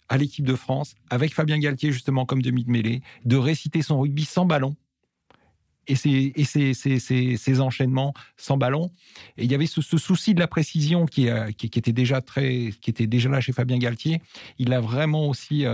à 0.10 0.18
l'équipe 0.18 0.46
de 0.46 0.56
France, 0.56 0.96
avec 1.12 1.34
Fabien 1.34 1.60
Galtier 1.60 1.92
justement 1.92 2.26
comme 2.26 2.42
demi 2.42 2.64
de 2.64 2.72
mêlée, 2.72 3.02
de 3.26 3.38
réciter 3.38 3.84
son 3.84 4.00
rugby 4.00 4.26
sans 4.26 4.46
ballon 4.46 4.76
et 5.86 5.96
ses, 5.96 6.34
et 6.36 7.60
enchaînements 7.60 8.14
sans 8.38 8.58
ballon. 8.58 8.92
Et 9.38 9.46
il 9.46 9.52
y 9.52 9.56
avait 9.56 9.68
ce, 9.68 9.82
souci 9.82 10.34
de 10.34 10.40
la 10.40 10.48
précision 10.48 11.06
qui, 11.06 11.30
euh, 11.30 11.52
qui, 11.52 11.68
était 11.68 11.94
déjà 11.94 12.22
très, 12.22 12.72
qui 12.82 12.90
était 12.90 13.08
déjà 13.08 13.30
là 13.30 13.40
chez 13.40 13.54
Fabien 13.54 13.78
Galtier. 13.78 14.22
Il 14.58 14.70
l'a 14.70 14.82
vraiment 14.82 15.28
aussi 15.28 15.66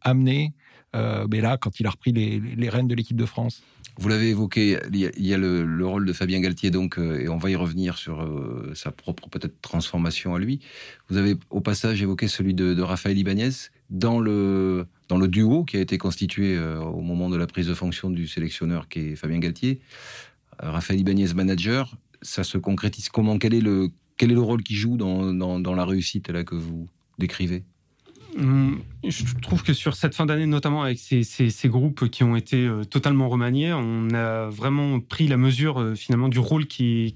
amené 0.00 0.54
euh, 0.94 1.26
mais 1.30 1.40
là, 1.40 1.56
quand 1.56 1.80
il 1.80 1.86
a 1.86 1.90
repris 1.90 2.12
les, 2.12 2.68
rênes 2.68 2.88
de 2.88 2.94
l'équipe 2.94 3.16
de 3.16 3.26
France. 3.26 3.62
Vous 3.96 4.08
l'avez 4.08 4.30
évoqué, 4.30 4.78
il 4.92 5.26
y 5.26 5.34
a, 5.34 5.38
le, 5.38 5.86
rôle 5.86 6.04
de 6.04 6.12
Fabien 6.12 6.40
Galtier, 6.40 6.70
donc, 6.70 6.98
euh, 6.98 7.20
et 7.20 7.28
on 7.28 7.36
va 7.36 7.50
y 7.50 7.56
revenir 7.56 7.96
sur 7.96 8.22
euh, 8.22 8.72
sa 8.74 8.90
propre 8.90 9.28
peut-être 9.28 9.60
transformation 9.60 10.34
à 10.34 10.38
lui. 10.38 10.60
Vous 11.08 11.16
avez 11.16 11.36
au 11.50 11.60
passage 11.60 12.02
évoqué 12.02 12.28
celui 12.28 12.54
de, 12.54 12.80
Raphaël 12.82 13.16
Ibanez 13.16 13.50
dans 13.90 14.18
le 14.18 14.86
dans 15.08 15.18
le 15.18 15.28
duo 15.28 15.64
qui 15.64 15.76
a 15.76 15.80
été 15.80 15.98
constitué 15.98 16.58
au 16.58 17.02
moment 17.02 17.28
de 17.28 17.36
la 17.36 17.46
prise 17.46 17.66
de 17.66 17.74
fonction 17.74 18.10
du 18.10 18.26
sélectionneur 18.26 18.88
qui 18.88 19.00
est 19.00 19.16
Fabien 19.16 19.38
Galtier. 19.38 19.80
Raphaël 20.58 21.00
Ibanez 21.00 21.34
manager, 21.34 21.96
ça 22.22 22.42
se 22.42 22.56
concrétise 22.58 23.10
comment? 23.10 23.38
Quel 23.38 23.54
est 23.54 23.60
le 23.60 23.90
quel 24.16 24.30
est 24.30 24.34
le 24.34 24.40
rôle 24.40 24.62
qu'il 24.62 24.76
joue 24.76 24.96
dans, 24.96 25.32
dans, 25.32 25.60
dans 25.60 25.74
la 25.74 25.84
réussite 25.84 26.30
là 26.30 26.44
que 26.44 26.54
vous 26.54 26.88
décrivez? 27.18 27.64
Je 28.36 29.40
trouve 29.40 29.62
que 29.62 29.72
sur 29.72 29.94
cette 29.94 30.14
fin 30.14 30.26
d'année, 30.26 30.46
notamment 30.46 30.82
avec 30.82 30.98
ces, 30.98 31.68
groupes 31.68 32.08
qui 32.08 32.24
ont 32.24 32.36
été 32.36 32.66
euh, 32.66 32.84
totalement 32.84 33.28
remaniés, 33.28 33.72
on 33.72 34.08
a 34.14 34.48
vraiment 34.48 35.00
pris 35.00 35.28
la 35.28 35.36
mesure 35.36 35.80
euh, 35.80 35.94
finalement 35.94 36.28
du 36.28 36.38
rôle 36.38 36.66
qu'il 36.66 37.12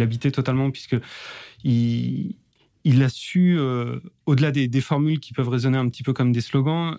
habitait 0.00 0.30
totalement, 0.30 0.70
puisque 0.70 0.96
il, 1.64 2.34
a 3.02 3.08
su, 3.08 3.56
euh, 3.58 4.00
au-delà 4.26 4.50
des, 4.50 4.80
formules 4.80 5.20
qui 5.20 5.32
peuvent 5.32 5.48
résonner 5.48 5.78
un 5.78 5.88
petit 5.88 6.02
peu 6.02 6.12
comme 6.12 6.32
des 6.32 6.40
slogans, 6.40 6.96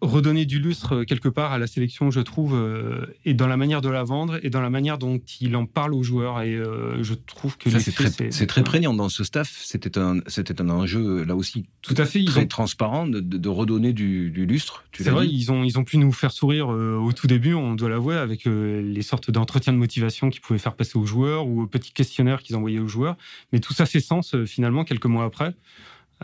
redonner 0.00 0.46
du 0.46 0.58
lustre 0.58 0.96
euh, 0.96 1.04
quelque 1.04 1.28
part 1.28 1.52
à 1.52 1.58
la 1.58 1.66
sélection, 1.66 2.10
je 2.10 2.20
trouve, 2.20 2.54
euh, 2.54 3.06
et 3.24 3.34
dans 3.34 3.46
la 3.46 3.56
manière 3.56 3.80
de 3.80 3.88
la 3.88 4.02
vendre 4.02 4.38
et 4.42 4.50
dans 4.50 4.60
la 4.60 4.70
manière 4.70 4.98
dont 4.98 5.20
il 5.40 5.54
en 5.56 5.66
parle 5.66 5.94
aux 5.94 6.02
joueurs. 6.02 6.40
Et 6.42 6.54
euh, 6.54 7.02
je 7.02 7.14
trouve 7.14 7.56
que 7.58 7.70
c'est 7.78 7.92
très, 7.92 8.30
c'est 8.30 8.46
très 8.46 8.64
prégnant 8.64 8.94
dans 8.94 9.08
ce 9.08 9.24
staff. 9.24 9.60
C'était 9.62 9.98
un, 9.98 10.20
c'était 10.26 10.60
un 10.60 10.70
enjeu 10.70 11.24
là 11.24 11.36
aussi 11.36 11.66
tout 11.82 11.94
à 11.96 12.06
fait 12.06 12.24
très 12.24 12.46
transparent 12.46 13.06
de, 13.06 13.20
de, 13.20 13.48
redonner 13.48 13.92
du, 13.92 14.30
du 14.30 14.46
lustre. 14.46 14.84
C'est 14.92 15.10
vrai, 15.10 15.28
ils 15.28 15.50
ont, 15.52 15.64
ils 15.64 15.78
ont 15.78 15.84
pu 15.84 15.98
nous 15.98 16.12
faire 16.12 16.32
sourire 16.32 16.68
au 16.68 17.12
tout 17.12 17.26
début, 17.26 17.54
on 17.54 17.74
doit 17.74 17.88
l'avouer, 17.88 18.16
avec 18.16 18.44
les 18.44 19.02
sortes 19.02 19.30
d'entretiens 19.30 19.72
de 19.72 19.78
motivation 19.78 20.30
qu'ils 20.30 20.40
pouvaient 20.40 20.58
faire 20.58 20.74
passer 20.74 20.98
aux 20.98 21.06
joueurs 21.06 21.46
ou 21.46 21.62
aux 21.62 21.66
petits 21.66 21.92
questionnaires 21.92 22.42
qu'ils 22.42 22.56
envoyaient 22.56 22.78
aux 22.78 22.88
joueurs. 22.88 23.16
Mais 23.52 23.60
tout 23.60 23.72
ça 23.72 23.86
fait 23.86 24.00
sens 24.00 24.36
finalement 24.44 24.84
quelques 24.84 25.06
mois 25.06 25.24
après. 25.24 25.54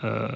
Euh, 0.05 0.29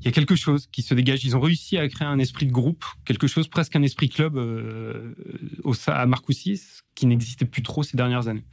il 0.00 0.04
y 0.04 0.08
a 0.08 0.12
quelque 0.12 0.36
chose 0.36 0.66
qui 0.66 0.82
se 0.82 0.94
dégage. 0.94 1.24
Ils 1.24 1.36
ont 1.36 1.40
réussi 1.40 1.78
à 1.78 1.88
créer 1.88 2.06
un 2.06 2.18
esprit 2.18 2.46
de 2.46 2.52
groupe, 2.52 2.84
quelque 3.04 3.26
chose 3.26 3.48
presque 3.48 3.76
un 3.76 3.82
esprit 3.82 4.08
club 4.08 4.36
euh, 4.36 5.14
au, 5.62 5.74
à 5.86 6.06
Marcoussis, 6.06 6.60
qui 6.94 7.06
n'existait 7.06 7.46
plus 7.46 7.62
trop 7.62 7.82
ces 7.82 7.96
dernières 7.96 8.28
années. 8.28 8.44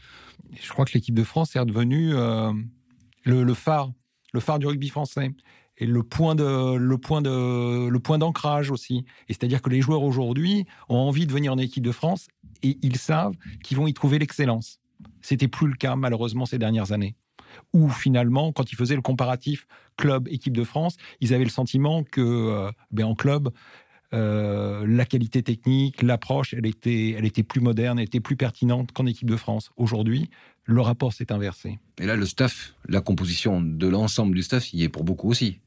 Je 0.61 0.69
crois 0.69 0.85
que 0.85 0.93
l'équipe 0.93 1.15
de 1.15 1.23
France 1.23 1.55
est 1.55 1.59
redevenue 1.59 2.13
euh, 2.13 2.51
le, 3.23 3.53
phare, 3.53 3.91
le 4.33 4.39
phare 4.39 4.59
du 4.59 4.67
rugby 4.67 4.89
français. 4.89 5.31
et 5.77 5.85
le 5.85 6.03
point 6.03 6.35
de 6.35 6.75
le 6.75 6.97
point 6.97 7.21
de 7.21 7.87
le 7.87 7.99
point 7.99 8.17
d'ancrage 8.17 8.71
aussi. 8.71 9.05
Et 9.27 9.33
c'est-à-dire 9.33 9.61
que 9.61 9.69
les 9.69 9.81
joueurs 9.81 10.03
aujourd'hui 10.03 10.65
ont 10.89 10.97
envie 10.97 11.25
de 11.25 11.31
venir 11.31 11.53
en 11.53 11.57
équipe 11.57 11.83
de 11.83 11.91
France 11.91 12.27
et 12.63 12.77
ils 12.81 12.97
savent 12.97 13.35
qu'ils 13.63 13.77
vont 13.77 13.87
y 13.87 13.93
trouver 13.93 14.19
l'excellence. 14.19 14.79
C'était 15.21 15.47
plus 15.47 15.67
le 15.67 15.75
cas 15.75 15.95
malheureusement 15.95 16.45
ces 16.45 16.57
dernières 16.57 16.91
années. 16.91 17.15
Où 17.73 17.89
finalement, 17.89 18.51
quand 18.51 18.71
ils 18.71 18.75
faisaient 18.75 18.95
le 18.95 19.01
comparatif 19.01 19.67
club 19.97 20.27
équipe 20.27 20.55
de 20.55 20.63
France, 20.63 20.97
ils 21.19 21.33
avaient 21.33 21.43
le 21.43 21.49
sentiment 21.49 22.03
que 22.03 22.21
euh, 22.21 22.71
ben 22.91 23.05
en 23.05 23.15
club 23.15 23.51
euh, 24.13 24.85
la 24.85 25.05
qualité 25.05 25.41
technique, 25.41 26.01
l'approche, 26.01 26.53
elle 26.53 26.65
était, 26.65 27.11
elle 27.11 27.25
était 27.25 27.43
plus 27.43 27.61
moderne, 27.61 27.97
elle 27.97 28.05
était 28.05 28.19
plus 28.19 28.35
pertinente 28.35 28.91
qu'en 28.91 29.05
équipe 29.05 29.29
de 29.29 29.37
France. 29.37 29.71
Aujourd'hui, 29.77 30.29
le 30.65 30.81
rapport 30.81 31.13
s'est 31.13 31.31
inversé. 31.31 31.79
Et 31.97 32.05
là, 32.05 32.15
le 32.15 32.25
staff, 32.25 32.73
la 32.87 32.99
composition 32.99 33.61
de 33.61 33.87
l'ensemble 33.87 34.35
du 34.35 34.43
staff, 34.43 34.73
y 34.73 34.83
est 34.83 34.89
pour 34.89 35.03
beaucoup 35.03 35.29
aussi. 35.29 35.59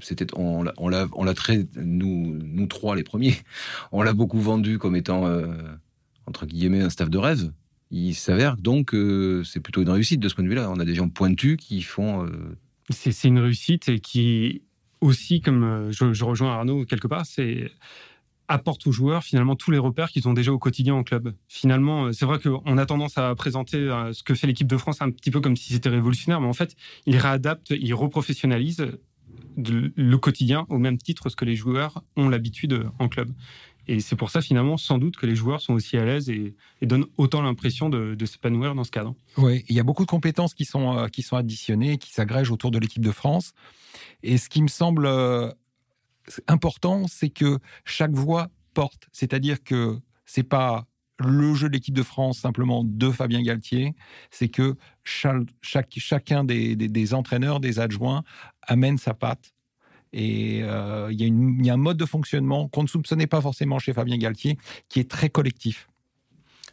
C'était, 0.00 0.26
on, 0.36 0.62
l'a, 0.64 0.74
on 0.76 1.24
l'a 1.24 1.34
très, 1.34 1.64
nous, 1.76 2.38
nous 2.42 2.66
trois 2.66 2.96
les 2.96 3.04
premiers, 3.04 3.36
on 3.92 4.02
l'a 4.02 4.12
beaucoup 4.12 4.40
vendu 4.40 4.78
comme 4.78 4.96
étant 4.96 5.26
euh, 5.26 5.54
entre 6.26 6.44
guillemets 6.44 6.82
un 6.82 6.90
staff 6.90 7.08
de 7.08 7.18
rêve. 7.18 7.52
Il 7.92 8.14
s'avère 8.14 8.56
donc 8.56 8.86
que 8.86 9.42
c'est 9.44 9.60
plutôt 9.60 9.82
une 9.82 9.90
réussite 9.90 10.18
de 10.18 10.28
ce 10.28 10.34
point 10.34 10.42
de 10.42 10.48
vue-là. 10.48 10.70
On 10.70 10.80
a 10.80 10.84
des 10.84 10.94
gens 10.94 11.08
pointus 11.08 11.56
qui 11.58 11.82
font. 11.82 12.24
Euh, 12.24 12.56
c'est, 12.90 13.28
une 13.28 13.38
réussite 13.38 13.88
et 13.88 14.00
qui 14.00 14.62
aussi, 15.02 15.40
comme 15.40 15.64
euh, 15.64 15.92
je, 15.92 16.24
rejoins 16.24 16.52
Arnaud 16.52 16.86
quelque 16.86 17.08
part, 17.08 17.26
c'est 17.26 17.70
apporte 18.48 18.86
aux 18.86 18.92
joueurs 18.92 19.22
finalement 19.24 19.56
tous 19.56 19.70
les 19.70 19.78
repères 19.78 20.10
qu'ils 20.10 20.28
ont 20.28 20.32
déjà 20.32 20.52
au 20.52 20.58
quotidien 20.58 20.94
en 20.94 21.02
club. 21.02 21.34
Finalement, 21.48 22.06
euh, 22.06 22.12
c'est 22.12 22.26
vrai 22.26 22.38
qu'on 22.38 22.78
a 22.78 22.86
tendance 22.86 23.18
à 23.18 23.34
présenter 23.34 23.76
euh, 23.76 24.12
ce 24.12 24.22
que 24.22 24.34
fait 24.34 24.46
l'équipe 24.46 24.66
de 24.66 24.76
France 24.76 25.00
un 25.00 25.10
petit 25.10 25.30
peu 25.30 25.40
comme 25.40 25.56
si 25.56 25.72
c'était 25.72 25.88
révolutionnaire, 25.88 26.40
mais 26.40 26.48
en 26.48 26.52
fait, 26.52 26.76
il 27.06 27.16
réadapte, 27.16 27.70
il 27.70 27.92
reprofessionnalise 27.94 28.86
le 29.56 30.16
quotidien 30.16 30.66
au 30.70 30.78
même 30.78 30.96
titre 30.96 31.28
que 31.30 31.44
les 31.44 31.56
joueurs 31.56 32.02
ont 32.16 32.28
l'habitude 32.28 32.86
en 32.98 33.08
club. 33.08 33.30
Et 33.88 34.00
c'est 34.00 34.16
pour 34.16 34.30
ça, 34.30 34.40
finalement, 34.40 34.76
sans 34.76 34.98
doute 34.98 35.16
que 35.16 35.26
les 35.26 35.34
joueurs 35.34 35.60
sont 35.60 35.74
aussi 35.74 35.96
à 35.96 36.04
l'aise 36.04 36.30
et, 36.30 36.54
donnent 36.82 37.06
autant 37.16 37.42
l'impression 37.42 37.88
de, 37.88 38.16
s'épanouir 38.24 38.74
dans 38.74 38.84
ce 38.84 38.90
cadre. 38.90 39.14
Oui, 39.36 39.64
il 39.68 39.76
y 39.76 39.80
a 39.80 39.82
beaucoup 39.82 40.04
de 40.04 40.10
compétences 40.10 40.54
qui 40.54 40.64
sont, 40.64 40.96
euh, 40.96 41.08
qui 41.08 41.22
sont 41.22 41.36
additionnées, 41.36 41.98
qui 41.98 42.12
s'agrègent 42.12 42.50
autour 42.50 42.70
de 42.70 42.78
l'équipe 42.78 43.02
de 43.02 43.10
France. 43.10 43.52
Et 44.22 44.38
ce 44.38 44.48
qui 44.48 44.62
me 44.62 44.68
semble 44.68 45.06
euh, 45.06 45.50
important, 46.46 47.06
c'est 47.08 47.30
que 47.30 47.58
chaque 47.84 48.12
voix 48.12 48.48
porte. 48.74 49.08
C'est-à-dire 49.12 49.62
que 49.62 49.98
c'est 50.24 50.44
pas 50.44 50.86
le 51.18 51.54
jeu 51.54 51.68
de 51.68 51.74
l'équipe 51.74 51.94
de 51.94 52.02
France 52.02 52.38
simplement 52.38 52.84
de 52.84 53.10
Fabien 53.10 53.42
Galtier, 53.42 53.94
c'est 54.30 54.48
que 54.48 54.76
chaque, 55.04 55.44
chacun 55.62 56.44
des, 56.44 56.74
des, 56.74 57.14
entraîneurs, 57.14 57.60
des 57.60 57.78
adjoints 57.78 58.22
amène 58.62 58.98
sa 58.98 59.14
patte 59.14 59.52
et 60.12 60.60
euh, 60.62 61.08
il 61.10 61.20
y, 61.64 61.70
a 61.70 61.74
un 61.74 61.76
mode 61.76 61.96
de 61.96 62.04
fonctionnement 62.04 62.68
qu'on 62.68 62.82
ne 62.82 62.88
soupçonnait 62.88 63.26
pas 63.26 63.40
forcément 63.40 63.78
chez 63.78 63.92
Fabien 63.92 64.18
Galtier, 64.18 64.58
qui 64.88 65.00
est 65.00 65.10
très 65.10 65.30
collectif. 65.30 65.88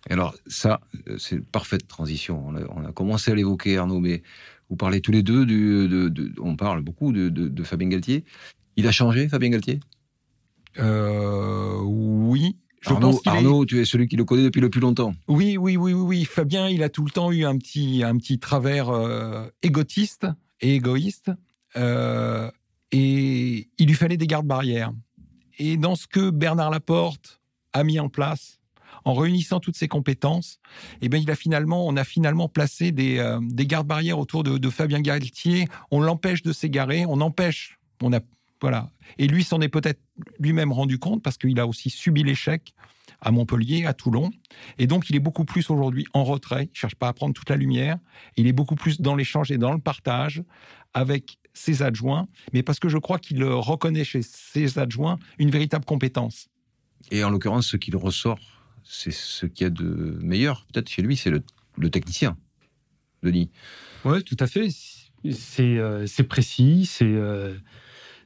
Alors 0.10 0.36
ça, 0.48 0.82
c'est 1.18 1.36
une 1.36 1.44
parfaite 1.44 1.88
transition. 1.88 2.46
On 2.48 2.86
a, 2.86 2.92
commencé 2.92 3.32
à 3.32 3.36
l'évoquer, 3.36 3.78
Arnaud, 3.78 4.00
mais 4.00 4.24
vous 4.70 4.76
parlez 4.76 5.02
tous 5.02 5.12
les 5.12 5.24
deux, 5.24 5.46
du, 5.46 5.88
de, 5.88 6.34
on 6.42 6.56
parle 6.56 6.82
beaucoup 6.82 7.12
de, 7.12 7.64
Fabien 7.64 7.90
Galtier. 7.90 8.24
Il 8.76 8.88
a 8.88 8.92
changé, 8.92 9.28
Fabien 9.28 9.50
Galtier? 9.50 9.80
Euh, 10.80 11.80
Oui. 11.82 12.56
Je 12.82 12.92
Arnaud, 12.92 13.20
Arnaud 13.26 13.66
tu 13.66 13.80
es 13.82 13.86
celui 13.86 14.08
qui 14.08 14.16
le 14.16 14.24
connaît 14.24 14.44
depuis 14.44 14.62
le 14.62 14.70
plus 14.70 14.80
longtemps. 14.80 15.14
Oui, 15.28 15.58
oui, 15.58 15.76
oui, 15.76 15.94
oui, 15.94 16.02
oui. 16.02 16.26
Fabien, 16.26 16.70
il 16.70 16.82
a 16.82 16.90
tout 16.90 17.04
le 17.04 17.12
temps 17.12 17.32
eu 17.32 17.44
un 17.44 17.58
petit, 17.58 18.04
un 18.04 18.16
petit 18.18 18.40
travers 18.40 18.90
euh, 18.90 19.48
égotiste 19.62 20.28
et 20.62 20.76
égoïste. 20.76 21.32
Euh, 21.76 22.50
et 22.92 23.70
il 23.78 23.88
lui 23.88 23.96
fallait 23.96 24.18
des 24.18 24.28
gardes-barrières. 24.28 24.92
Et 25.58 25.78
dans 25.78 25.96
ce 25.96 26.08
que 26.08 26.30
Bernard 26.30 26.72
Laporte 26.72 27.42
a 27.74 27.84
mis 27.84 28.00
en 28.00 28.10
place, 28.10 28.60
en 29.06 29.14
réunissant 29.14 29.60
toutes 29.60 29.78
ses 29.78 29.88
compétences, 29.88 30.60
eh 31.02 31.10
bien, 31.10 31.20
il 31.20 31.30
a 31.30 31.36
finalement, 31.36 31.88
on 31.88 31.96
a 31.96 32.04
finalement 32.04 32.50
placé 32.50 32.92
des, 32.92 33.18
euh, 33.20 33.40
des 33.42 33.66
gardes-barrières 33.66 34.20
autour 34.20 34.44
de, 34.44 34.70
Fabien 34.70 35.02
Galtier. 35.02 35.68
On 35.92 36.02
l'empêche 36.02 36.42
de 36.44 36.52
s'égarer, 36.52 37.06
on 37.06 37.22
empêche, 37.22 37.80
on 38.02 38.14
a, 38.14 38.20
voilà. 38.62 38.92
Et 39.18 39.28
lui 39.28 39.44
s'en 39.44 39.62
est 39.62 39.70
peut-être 39.70 40.02
lui-même 40.40 40.72
rendu 40.72 41.00
compte 41.00 41.24
parce 41.24 41.38
qu'il 41.38 41.60
a 41.60 41.68
aussi 41.68 41.90
subi 41.90 42.24
l'échec 42.24 42.74
à 43.22 43.32
Montpellier, 43.32 43.86
à 43.86 43.94
Toulon. 43.94 44.32
Et 44.78 44.88
donc, 44.88 45.10
il 45.10 45.16
est 45.16 45.22
beaucoup 45.22 45.44
plus 45.44 45.70
aujourd'hui 45.70 46.06
en 46.14 46.24
retrait. 46.24 46.70
Il 46.74 46.78
cherche 46.78 46.96
pas 46.96 47.10
à 47.10 47.14
prendre 47.14 47.34
toute 47.34 47.50
la 47.50 47.58
lumière. 47.58 47.98
Il 48.38 48.48
est 48.48 48.54
beaucoup 48.54 48.76
plus 48.76 49.02
dans 49.02 49.16
l'échange 49.16 49.52
et 49.52 49.58
dans 49.58 49.74
le 49.74 49.80
partage 49.80 50.44
avec 50.94 51.39
ses 51.54 51.82
adjoints, 51.82 52.28
mais 52.54 52.64
parce 52.64 52.80
que 52.80 52.90
je 52.90 52.98
crois 52.98 53.20
qu'il 53.20 53.44
reconnaît 53.44 54.04
chez 54.04 54.22
ses 54.22 54.80
adjoints 54.80 55.18
une 55.38 55.50
véritable 55.50 55.86
compétence. 55.86 56.48
Et 57.12 57.24
en 57.24 57.30
l'occurrence, 57.30 57.68
ce 57.68 57.78
qu'il 57.78 57.96
ressort, 57.96 58.40
c'est 58.84 59.12
ce 59.12 59.46
qu'il 59.46 59.66
y 59.66 59.68
a 59.68 59.70
de 59.70 60.18
meilleur, 60.22 60.66
peut-être 60.72 60.90
chez 60.90 61.02
lui, 61.02 61.16
c'est 61.16 61.30
le, 61.30 61.90
technicien, 61.90 62.38
Denis. 63.24 63.50
Oui, 64.04 64.24
tout 64.24 64.38
à 64.40 64.48
fait. 64.48 64.70
C'est 65.32 65.78
euh, 65.78 66.06
précis, 66.28 66.90
euh, 67.02 67.56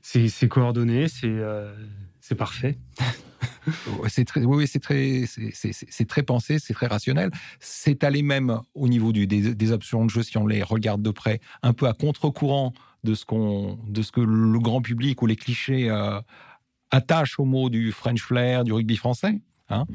c'est 0.02 0.48
coordonné, 0.48 1.08
c'est 1.08 1.28
euh, 1.28 1.74
parfait. 2.38 2.78
c'est 4.08 4.26
très, 4.26 4.44
oui, 4.44 4.68
c'est 4.68 4.80
très, 4.80 5.26
c'est 5.28 6.08
très 6.08 6.24
pensé, 6.24 6.60
c'est 6.60 6.74
très 6.74 6.88
rationnel. 6.88 7.32
C'est 7.60 8.04
allé 8.04 8.22
même 8.22 8.60
au 8.74 8.88
niveau 8.88 9.12
du, 9.12 9.28
des, 9.28 9.54
des, 9.56 9.72
options 9.72 10.06
de 10.06 10.10
jeu, 10.10 10.24
si 10.24 10.38
on 10.38 10.48
les 10.48 10.64
regarde 10.64 11.02
de 11.02 11.12
près, 11.12 11.40
un 11.62 11.74
peu 11.74 11.88
à 11.88 11.94
contre-courant 11.94 12.74
de 13.04 13.16
ce, 13.16 13.26
qu'on, 13.26 13.78
de 13.88 14.02
ce 14.02 14.12
que 14.12 14.22
le 14.22 14.60
grand 14.60 14.82
public 14.82 15.22
ou 15.22 15.26
les 15.26 15.36
clichés 15.36 15.90
euh, 15.90 16.20
attachent 16.92 17.40
au 17.40 17.46
mot 17.46 17.70
du 17.70 17.92
French 17.92 18.22
flair, 18.22 18.64
du 18.64 18.72
rugby 18.72 18.96
français. 18.96 19.42
Hein. 19.70 19.86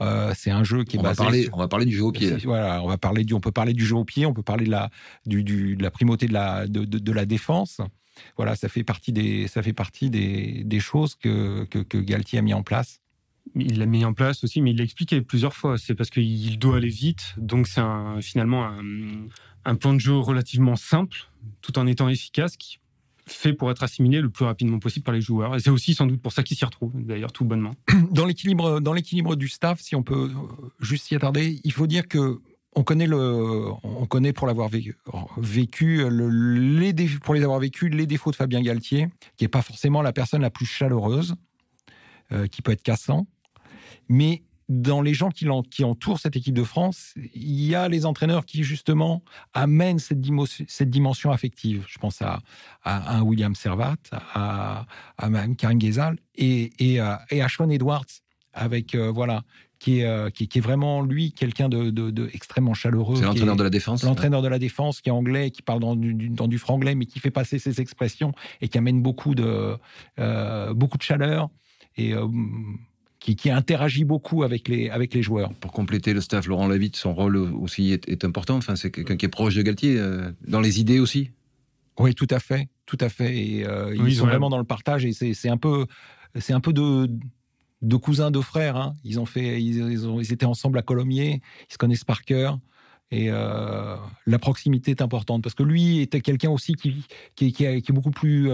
Euh, 0.00 0.32
c'est 0.36 0.50
un 0.50 0.64
jeu 0.64 0.84
qui 0.84 0.96
est 0.96 1.00
on 1.00 1.02
basé. 1.02 1.18
Va 1.18 1.24
parler, 1.24 1.48
On 1.52 1.58
va 1.58 1.68
parler 1.68 1.86
du 1.86 1.96
jeu 1.96 2.04
au 2.04 2.12
pied. 2.12 2.36
Voilà, 2.44 2.82
on 2.82 2.88
va 2.88 2.98
parler 2.98 3.24
du, 3.24 3.34
on 3.34 3.40
peut 3.40 3.52
parler 3.52 3.72
du 3.72 3.84
jeu 3.84 3.96
au 3.96 4.04
pied, 4.04 4.26
on 4.26 4.34
peut 4.34 4.42
parler 4.42 4.66
de 4.66 4.70
la, 4.70 4.90
du, 5.26 5.44
du, 5.44 5.76
de 5.76 5.82
la 5.82 5.90
primauté 5.90 6.26
de 6.26 6.32
la, 6.32 6.66
de, 6.66 6.84
de, 6.84 7.12
la 7.12 7.26
défense. 7.26 7.80
Voilà, 8.36 8.56
ça 8.56 8.68
fait 8.68 8.84
partie 8.84 9.12
des, 9.12 9.46
ça 9.46 9.62
fait 9.62 9.72
partie 9.72 10.10
des, 10.10 10.64
des 10.64 10.80
choses 10.80 11.14
que, 11.14 11.64
que, 11.66 11.78
que 11.78 11.98
Galtier 11.98 12.38
a 12.38 12.42
mis 12.42 12.54
en 12.54 12.62
place. 12.62 13.00
Il 13.54 13.78
l'a 13.78 13.86
mis 13.86 14.04
en 14.04 14.12
place 14.12 14.44
aussi, 14.44 14.60
mais 14.60 14.72
il 14.72 14.78
l'a 14.78 14.84
expliqué 14.84 15.20
plusieurs 15.22 15.54
fois. 15.54 15.78
C'est 15.78 15.94
parce 15.94 16.10
qu'il 16.10 16.58
doit 16.58 16.76
aller 16.76 16.88
vite, 16.88 17.34
donc 17.38 17.66
c'est 17.66 17.80
finalement 18.20 18.66
un, 18.66 19.28
un 19.64 19.74
plan 19.74 19.94
de 19.94 19.98
jeu 19.98 20.16
relativement 20.16 20.76
simple, 20.76 21.30
tout 21.60 21.78
en 21.78 21.86
étant 21.86 22.08
efficace, 22.08 22.56
qui 22.56 22.78
fait 23.26 23.52
pour 23.52 23.70
être 23.70 23.82
assimilé 23.82 24.20
le 24.20 24.30
plus 24.30 24.44
rapidement 24.44 24.78
possible 24.78 25.04
par 25.04 25.14
les 25.14 25.20
joueurs. 25.20 25.54
Et 25.54 25.60
c'est 25.60 25.70
aussi 25.70 25.94
sans 25.94 26.06
doute 26.06 26.22
pour 26.22 26.32
ça 26.32 26.42
qu'ils 26.42 26.56
s'y 26.56 26.64
retrouvent, 26.64 26.92
d'ailleurs, 26.94 27.32
tout 27.32 27.44
bonnement. 27.44 27.74
Dans 28.10 28.24
l'équilibre, 28.24 28.80
dans 28.80 28.92
l'équilibre 28.92 29.36
du 29.36 29.48
staff, 29.48 29.80
si 29.80 29.94
on 29.94 30.02
peut 30.02 30.30
juste 30.80 31.06
s'y 31.06 31.14
attarder, 31.14 31.60
il 31.62 31.72
faut 31.72 31.86
dire 31.86 32.08
que 32.08 32.40
on 32.74 32.84
connaît 32.84 33.06
le, 33.06 33.64
on 33.82 34.06
connaît 34.06 34.32
pour 34.32 34.46
l'avoir 34.46 34.68
vécu, 34.68 34.94
les 35.36 36.92
pour 37.22 37.34
les 37.34 37.42
avoir 37.42 37.58
vécu 37.58 37.88
les 37.88 38.06
défauts 38.06 38.30
de 38.30 38.36
Fabien 38.36 38.60
Galtier, 38.60 39.08
qui 39.36 39.44
est 39.44 39.48
pas 39.48 39.62
forcément 39.62 40.00
la 40.00 40.12
personne 40.12 40.42
la 40.42 40.50
plus 40.50 40.66
chaleureuse, 40.66 41.34
euh, 42.30 42.46
qui 42.46 42.62
peut 42.62 42.72
être 42.72 42.82
cassant, 42.82 43.26
mais 44.08 44.42
dans 44.68 45.00
les 45.00 45.14
gens 45.14 45.30
qui, 45.30 45.46
qui, 45.70 45.84
entourent 45.84 46.20
cette 46.20 46.36
équipe 46.36 46.54
de 46.54 46.62
France, 46.62 47.14
il 47.34 47.64
y 47.64 47.74
a 47.74 47.88
les 47.88 48.04
entraîneurs 48.04 48.44
qui, 48.44 48.64
justement, 48.64 49.22
amènent 49.54 49.98
cette, 49.98 50.18
cette 50.68 50.90
dimension 50.90 51.30
affective. 51.30 51.86
Je 51.88 51.98
pense 51.98 52.20
à, 52.20 52.40
à, 52.84 53.22
William 53.22 53.54
Servat, 53.54 53.96
à, 54.12 54.86
à 55.16 55.48
Karim 55.56 55.78
Ghezal 55.78 56.18
et, 56.34 56.70
et, 56.78 57.00
à, 57.00 57.24
et 57.30 57.40
à 57.40 57.48
Sean 57.48 57.70
Edwards, 57.70 58.04
avec, 58.52 58.94
euh, 58.94 59.10
voilà, 59.10 59.42
qui 59.78 60.00
est, 60.00 60.04
euh, 60.04 60.28
qui, 60.28 60.44
est, 60.44 60.60
vraiment, 60.60 61.00
lui, 61.02 61.32
quelqu'un 61.32 61.70
de, 61.70 61.90
de, 61.90 62.30
extrêmement 62.34 62.74
chaleureux. 62.74 63.16
C'est 63.16 63.24
l'entraîneur 63.24 63.56
de 63.56 63.62
la 63.62 63.70
défense. 63.70 64.02
L'entraîneur 64.02 64.42
de 64.42 64.48
la 64.48 64.58
défense, 64.58 65.00
qui 65.00 65.08
est 65.08 65.12
anglais, 65.12 65.50
qui 65.50 65.62
parle 65.62 65.80
dans 65.80 65.96
du, 65.96 66.12
dans 66.28 66.48
du 66.48 66.58
franglais, 66.58 66.94
mais 66.94 67.06
qui 67.06 67.20
fait 67.20 67.30
passer 67.30 67.58
ses 67.58 67.80
expressions 67.80 68.32
et 68.60 68.68
qui 68.68 68.76
amène 68.76 69.00
beaucoup 69.00 69.34
de, 69.34 69.76
euh, 70.18 70.74
beaucoup 70.74 70.98
de 70.98 71.02
chaleur. 71.02 71.48
Et 71.96 72.14
qui, 73.36 73.50
interagit 73.50 74.04
beaucoup 74.04 74.42
avec 74.42 74.68
les, 74.68 74.90
avec 74.90 75.14
les 75.14 75.22
joueurs. 75.22 75.52
Pour 75.54 75.72
compléter 75.72 76.12
le 76.12 76.20
staff, 76.20 76.46
Laurent 76.46 76.66
Lavitte, 76.66 76.96
son 76.96 77.14
rôle 77.14 77.36
aussi 77.36 77.92
est, 77.92 78.24
important. 78.24 78.56
Enfin, 78.56 78.76
c'est 78.76 78.90
quelqu'un 78.90 79.16
qui 79.16 79.26
est 79.26 79.30
proche 79.30 79.54
de 79.54 79.62
Galtier, 79.62 79.96
euh, 79.98 80.30
dans 80.46 80.60
les 80.60 80.80
idées 80.80 80.98
aussi. 80.98 81.30
Oui, 81.98 82.14
tout 82.14 82.28
à 82.30 82.38
fait, 82.38 82.68
tout 82.86 82.98
à 83.00 83.08
fait. 83.08 83.36
Et, 83.36 83.66
euh, 83.66 83.94
ils 84.06 84.16
sont 84.16 84.26
vraiment 84.26 84.50
dans 84.50 84.58
le 84.58 84.64
partage 84.64 85.04
et 85.04 85.12
c'est 85.12 85.48
un 85.48 85.56
peu, 85.56 85.86
c'est 86.38 86.52
un 86.52 86.60
peu 86.60 86.72
de, 86.72 87.10
de 87.82 87.96
cousins, 87.96 88.30
de 88.30 88.40
frères. 88.40 88.76
Hein. 88.76 88.94
Ils 89.04 89.18
ont 89.18 89.26
fait, 89.26 89.60
ils, 89.62 90.06
ont, 90.06 90.20
ils, 90.20 90.32
étaient 90.32 90.46
ensemble 90.46 90.78
à 90.78 90.82
Colomiers, 90.82 91.40
ils 91.68 91.72
se 91.72 91.78
connaissent 91.78 92.04
par 92.04 92.22
cœur. 92.22 92.58
Et 93.10 93.28
euh, 93.30 93.96
la 94.26 94.38
proximité 94.38 94.90
est 94.90 95.00
importante 95.00 95.42
parce 95.42 95.54
que 95.54 95.62
lui 95.62 96.00
était 96.00 96.20
quelqu'un 96.20 96.50
aussi 96.50 96.74
qui, 96.74 97.06
qui, 97.36 97.52
qui, 97.52 97.64
est 97.64 97.92
beaucoup 97.92 98.10
plus, 98.10 98.44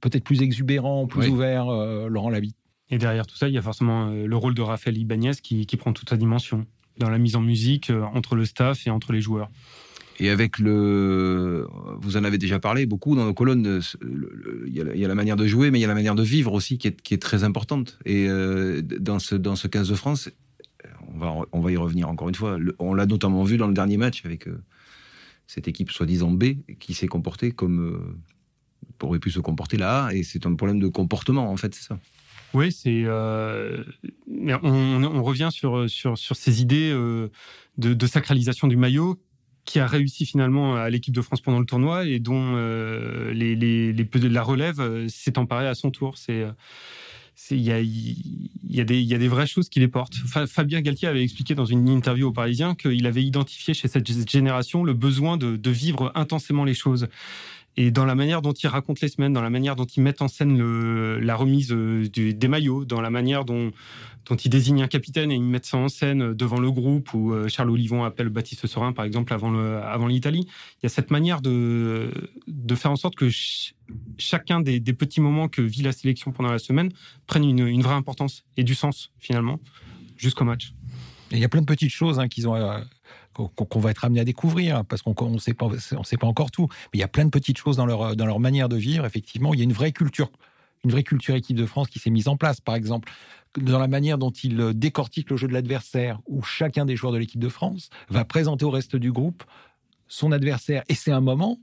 peut-être 0.00 0.24
plus 0.24 0.42
exubérant, 0.42 1.06
plus 1.06 1.28
ouvert, 1.28 1.66
Laurent 2.08 2.28
Lavitte. 2.28 2.56
Et 2.90 2.98
derrière 2.98 3.26
tout 3.26 3.36
ça, 3.36 3.48
il 3.48 3.54
y 3.54 3.58
a 3.58 3.62
forcément 3.62 4.08
euh, 4.08 4.26
le 4.26 4.36
rôle 4.36 4.54
de 4.54 4.62
Raphaël 4.62 4.96
Ibanez 4.96 5.32
qui, 5.42 5.66
prend 5.76 5.92
toute 5.92 6.10
sa 6.10 6.16
dimension 6.16 6.66
dans 6.98 7.10
la 7.10 7.18
mise 7.18 7.36
en 7.36 7.40
musique 7.40 7.90
euh, 7.90 8.02
entre 8.14 8.36
le 8.36 8.44
staff 8.44 8.86
et 8.86 8.90
entre 8.90 9.12
les 9.12 9.20
joueurs. 9.20 9.50
Et 10.18 10.30
avec 10.30 10.58
le, 10.58 11.68
vous 11.98 12.16
en 12.16 12.24
avez 12.24 12.38
déjà 12.38 12.58
parlé 12.58 12.86
beaucoup 12.86 13.14
dans 13.16 13.24
nos 13.24 13.34
colonnes. 13.34 13.80
Il 14.02 14.72
y, 14.72 15.04
a 15.04 15.08
la 15.08 15.14
manière 15.14 15.36
de 15.36 15.46
jouer, 15.46 15.70
mais 15.70 15.78
il 15.78 15.82
y 15.82 15.84
a 15.84 15.88
la 15.88 15.94
manière 15.94 16.14
de 16.14 16.22
vivre 16.22 16.52
aussi 16.52 16.78
qui 16.78 16.88
est, 16.88 17.22
très 17.22 17.44
importante. 17.44 17.98
Et 18.06 18.26
euh, 18.28 18.80
dans 18.82 19.18
ce 19.18 19.34
dans 19.34 19.56
ce 19.56 19.68
15 19.68 19.90
de 19.90 19.94
France, 19.94 20.30
on 21.14 21.18
va 21.18 21.34
on 21.52 21.60
va 21.60 21.70
y 21.70 21.76
revenir 21.76 22.08
encore 22.08 22.28
une 22.28 22.34
fois. 22.34 22.58
on 22.78 22.94
l'a 22.94 23.06
notamment 23.06 23.44
vu 23.44 23.58
dans 23.58 23.68
le 23.68 23.74
dernier 23.74 23.98
match 23.98 24.24
avec 24.24 24.48
euh, 24.48 24.62
cette 25.46 25.68
équipe 25.68 25.90
soi-disant 25.90 26.30
B 26.30 26.56
qui 26.78 26.94
s'est 26.94 27.08
comportée 27.08 27.52
comme 27.52 27.80
euh, 27.80 29.04
aurait 29.06 29.18
pu 29.18 29.30
se 29.30 29.40
comporter 29.40 29.76
là. 29.76 30.10
Et 30.12 30.22
c'est 30.22 30.46
un 30.46 30.54
problème 30.54 30.80
de 30.80 30.88
comportement 30.88 31.50
en 31.50 31.56
fait, 31.58 31.74
c'est 31.74 31.84
ça. 31.88 31.98
Oui, 32.54 32.72
c'est. 32.72 33.02
Euh, 33.04 33.84
on, 34.28 35.22
revient 35.22 35.48
sur, 35.50 35.88
sur, 35.88 36.16
ces 36.16 36.62
idées 36.62 36.90
euh, 36.92 37.28
de, 37.78 38.06
sacralisation 38.06 38.68
du 38.68 38.76
maillot 38.76 39.20
qui 39.64 39.80
a 39.80 39.86
réussi 39.86 40.26
finalement 40.26 40.76
à 40.76 40.88
l'équipe 40.90 41.14
de 41.14 41.20
France 41.20 41.40
pendant 41.40 41.58
le 41.58 41.66
tournoi 41.66 42.06
et 42.06 42.20
dont 42.20 42.52
euh, 42.54 43.34
la 43.34 44.42
relève 44.42 45.08
s'est 45.08 45.38
emparée 45.38 45.66
à 45.66 45.74
son 45.74 45.90
tour. 45.90 46.16
C'est 46.18 46.46
il 47.50 47.60
y 47.60 47.70
a, 47.70 47.80
y, 47.80 48.80
a 48.80 48.84
des, 48.84 49.02
y 49.02 49.14
a 49.14 49.18
des 49.18 49.28
vraies 49.28 49.46
choses 49.46 49.68
qui 49.68 49.78
les 49.78 49.88
portent. 49.88 50.14
Fabien 50.46 50.80
Galtier 50.80 51.06
avait 51.06 51.22
expliqué 51.22 51.54
dans 51.54 51.66
une 51.66 51.88
interview 51.88 52.28
au 52.28 52.32
Parisien 52.32 52.74
qu'il 52.74 53.06
avait 53.06 53.22
identifié 53.22 53.74
chez 53.74 53.88
cette 53.88 54.08
génération 54.30 54.84
le 54.84 54.94
besoin 54.94 55.36
de 55.36 55.70
vivre 55.70 56.12
intensément 56.14 56.64
les 56.64 56.74
choses 56.74 57.08
et 57.78 57.90
dans 57.90 58.06
la 58.06 58.14
manière 58.14 58.40
dont 58.40 58.52
ils 58.52 58.68
racontent 58.68 59.00
les 59.02 59.08
semaines, 59.08 59.34
dans 59.34 59.42
la 59.42 59.50
manière 59.50 59.76
dont 59.76 59.84
ils 59.84 60.02
mettent 60.02 60.22
en 60.22 60.28
scène 60.28 60.58
la 61.18 61.36
remise 61.36 61.72
euh, 61.72 62.08
des 62.08 62.48
maillots, 62.48 62.86
dans 62.86 63.02
la 63.02 63.10
manière 63.10 63.44
dont, 63.44 63.70
ils 64.44 64.48
désignent 64.48 64.82
un 64.82 64.88
capitaine 64.88 65.30
et 65.30 65.34
ils 65.34 65.42
mettent 65.42 65.66
ça 65.66 65.76
en 65.76 65.88
scène 65.88 66.32
devant 66.32 66.58
le 66.58 66.70
groupe, 66.70 67.12
où 67.12 67.32
euh, 67.32 67.48
Charles 67.48 67.70
Olivon 67.70 68.02
appelle 68.04 68.30
Baptiste 68.30 68.66
Sorin, 68.66 68.92
par 68.92 69.04
exemple, 69.04 69.32
avant, 69.32 70.06
l'Italie. 70.06 70.46
Il 70.76 70.84
y 70.84 70.86
a 70.86 70.88
cette 70.88 71.10
manière 71.10 71.42
de, 71.42 72.10
faire 72.74 72.90
en 72.90 72.96
sorte 72.96 73.14
que 73.14 73.28
chacun 74.16 74.60
des, 74.60 74.80
petits 74.80 75.20
moments 75.20 75.48
que 75.48 75.60
vit 75.60 75.82
la 75.82 75.92
sélection 75.92 76.32
pendant 76.32 76.50
la 76.50 76.58
semaine 76.58 76.90
prennent 77.26 77.44
une, 77.44 77.82
vraie 77.82 77.94
importance 77.94 78.44
et 78.56 78.64
du 78.64 78.74
sens, 78.74 79.12
finalement, 79.18 79.60
jusqu'au 80.16 80.44
match. 80.44 80.72
il 81.30 81.38
y 81.38 81.44
a 81.44 81.48
plein 81.50 81.60
de 81.60 81.66
petites 81.66 81.90
choses 81.90 82.18
hein, 82.18 82.28
qu'ils 82.28 82.48
ont 82.48 82.56
euh, 82.56 82.80
qu'on 83.36 83.80
va 83.80 83.90
être 83.90 84.04
amené 84.04 84.20
à 84.20 84.24
découvrir, 84.24 84.84
parce 84.84 85.02
qu'on 85.02 85.30
ne 85.30 85.38
sait, 85.38 85.54
pas, 85.54 85.68
sait 85.78 86.16
pas 86.16 86.26
encore 86.26 86.50
tout. 86.50 86.68
Mais 86.70 86.98
il 86.98 87.00
y 87.00 87.04
a 87.04 87.08
plein 87.08 87.24
de 87.24 87.30
petites 87.30 87.58
choses 87.58 87.76
dans 87.76 87.86
leur, 87.86 88.16
dans 88.16 88.26
leur 88.26 88.40
manière 88.40 88.68
de 88.68 88.76
vivre. 88.76 89.04
Effectivement, 89.04 89.54
il 89.54 89.58
y 89.58 89.62
a 89.62 89.64
une 89.64 89.72
vraie 89.72 89.92
culture, 89.92 90.30
une 90.84 90.90
vraie 90.90 91.02
culture 91.02 91.34
équipe 91.34 91.56
de 91.56 91.66
France 91.66 91.88
qui 91.88 91.98
s'est 91.98 92.10
mise 92.10 92.28
en 92.28 92.36
place. 92.36 92.60
Par 92.60 92.74
exemple, 92.74 93.12
dans 93.58 93.78
la 93.78 93.88
manière 93.88 94.18
dont 94.18 94.30
ils 94.30 94.72
décortiquent 94.74 95.30
le 95.30 95.36
jeu 95.36 95.48
de 95.48 95.52
l'adversaire, 95.52 96.20
où 96.26 96.42
chacun 96.42 96.84
des 96.84 96.96
joueurs 96.96 97.12
de 97.12 97.18
l'équipe 97.18 97.40
de 97.40 97.48
France 97.48 97.90
va 98.08 98.24
présenter 98.24 98.64
au 98.64 98.70
reste 98.70 98.96
du 98.96 99.12
groupe 99.12 99.44
son 100.08 100.32
adversaire. 100.32 100.82
Et 100.88 100.94
c'est 100.94 101.12
un 101.12 101.20
moment, 101.20 101.58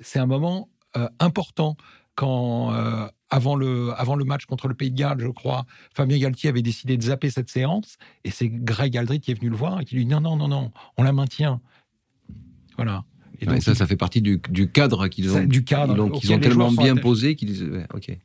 c'est 0.00 0.18
un 0.18 0.26
moment 0.26 0.68
euh, 0.96 1.08
important 1.18 1.76
quand 2.14 2.72
euh, 2.72 3.08
avant 3.34 3.56
le, 3.56 3.92
avant 3.96 4.14
le 4.14 4.24
match 4.24 4.46
contre 4.46 4.68
le 4.68 4.74
Pays 4.74 4.92
de 4.92 4.96
Galles, 4.96 5.18
je 5.18 5.26
crois, 5.26 5.66
Fabien 5.92 6.18
Galtier 6.18 6.50
avait 6.50 6.62
décidé 6.62 6.96
de 6.96 7.02
zapper 7.02 7.30
cette 7.30 7.50
séance, 7.50 7.96
et 8.22 8.30
c'est 8.30 8.48
Greg 8.48 8.96
Aldrit 8.96 9.18
qui 9.18 9.32
est 9.32 9.34
venu 9.34 9.50
le 9.50 9.56
voir 9.56 9.80
et 9.80 9.84
qui 9.84 9.96
lui 9.96 10.04
dit 10.04 10.10
non, 10.10 10.20
non, 10.20 10.36
non, 10.36 10.46
non, 10.46 10.70
on 10.96 11.02
la 11.02 11.12
maintient. 11.12 11.60
Voilà. 12.76 13.02
Et 13.40 13.46
donc, 13.46 13.62
ça, 13.62 13.74
ça 13.74 13.86
fait 13.86 13.96
partie 13.96 14.22
du, 14.22 14.40
du 14.48 14.70
cadre 14.70 15.08
qu'ils 15.08 15.34
ont, 15.36 15.44
du 15.44 15.64
cadre, 15.64 16.10
qu'ils 16.10 16.32
ont, 16.32 16.38
tellement 16.38 16.70
bien 16.70 16.96
posé 16.96 17.34
qu'ils 17.34 17.86
ok. 17.92 18.16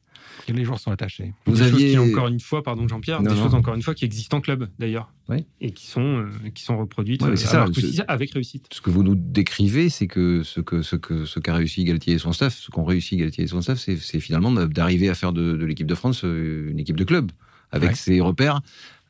Les 0.47 0.63
joueurs 0.63 0.79
sont 0.79 0.91
attachés. 0.91 1.33
Vous 1.45 1.55
des 1.55 1.61
aviez... 1.61 1.93
choses 1.93 2.05
qui, 2.07 2.11
encore 2.11 2.27
une 2.27 2.39
fois, 2.39 2.63
pardon 2.63 2.87
Jean-Pierre, 2.87 3.21
des 3.21 3.35
choses 3.35 3.53
encore 3.53 3.75
une 3.75 3.81
fois 3.81 3.93
qui 3.93 4.05
existent 4.05 4.37
en 4.37 4.41
club 4.41 4.67
d'ailleurs, 4.79 5.13
oui. 5.27 5.45
et 5.61 5.71
qui 5.71 5.87
sont 5.87 6.01
euh, 6.01 6.29
qui 6.53 6.63
sont 6.63 6.77
reproduites 6.77 7.21
ouais, 7.21 7.35
ça, 7.35 7.65
avec 8.07 8.31
réussite. 8.31 8.67
Ce 8.71 8.81
que 8.81 8.89
vous 8.89 9.03
nous 9.03 9.15
décrivez, 9.15 9.89
c'est 9.89 10.07
que 10.07 10.43
ce 10.43 10.61
que 10.61 10.81
ce 10.81 10.95
que 10.95 11.25
ce 11.25 11.39
qu'a 11.39 11.53
réussi 11.53 11.83
Galtier 11.83 12.15
et 12.15 12.19
son 12.19 12.33
staff, 12.33 12.55
ce 12.55 12.71
qu'ont 12.71 12.83
réussi 12.83 13.17
Galtier 13.17 13.43
et 13.43 13.47
son 13.47 13.61
staff, 13.61 13.79
c'est 13.79 14.19
finalement 14.19 14.51
d'arriver 14.51 15.09
à 15.09 15.15
faire 15.15 15.33
de, 15.33 15.55
de 15.55 15.65
l'équipe 15.65 15.87
de 15.87 15.95
France 15.95 16.23
euh, 16.23 16.71
une 16.71 16.79
équipe 16.79 16.97
de 16.97 17.03
club 17.03 17.31
avec 17.71 17.95
ses 17.95 18.19
repères 18.19 18.61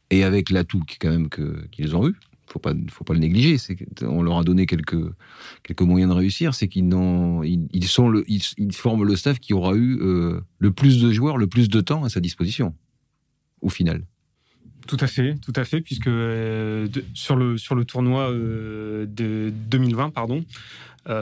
et 0.09 0.23
avec 0.23 0.49
l'atout 0.49 0.83
quand 0.99 1.09
même 1.09 1.29
qu'ils 1.71 1.95
ont 1.95 2.07
eu 2.07 2.15
faut 2.51 2.59
pas, 2.59 2.73
faut 2.89 3.03
pas 3.03 3.13
le 3.13 3.19
négliger. 3.19 3.57
C'est 3.57 3.77
on 4.03 4.21
leur 4.21 4.39
a 4.39 4.43
donné 4.43 4.65
quelques, 4.65 5.13
quelques 5.63 5.81
moyens 5.81 6.11
de 6.11 6.15
réussir. 6.15 6.53
C'est 6.53 6.67
qu'ils 6.67 6.87
n'ont, 6.87 7.43
ils, 7.43 7.87
sont 7.87 8.23
ils, 8.27 8.73
forment 8.73 9.03
le 9.03 9.15
staff 9.15 9.39
qui 9.39 9.53
aura 9.53 9.75
eu 9.75 9.99
euh, 10.01 10.41
le 10.57 10.71
plus 10.71 11.01
de 11.01 11.11
joueurs, 11.11 11.37
le 11.37 11.47
plus 11.47 11.69
de 11.69 11.81
temps 11.81 12.03
à 12.03 12.09
sa 12.09 12.19
disposition, 12.19 12.73
au 13.61 13.69
final. 13.69 14.03
Tout 14.87 14.97
à 14.99 15.07
fait, 15.07 15.35
tout 15.35 15.53
à 15.55 15.65
fait, 15.65 15.81
puisque 15.81 16.07
euh, 16.07 16.87
sur 17.13 17.35
le 17.35 17.57
sur 17.57 17.75
le 17.75 17.85
tournoi 17.85 18.31
euh, 18.31 19.05
de 19.05 19.53
2020, 19.69 20.09
pardon, 20.09 20.43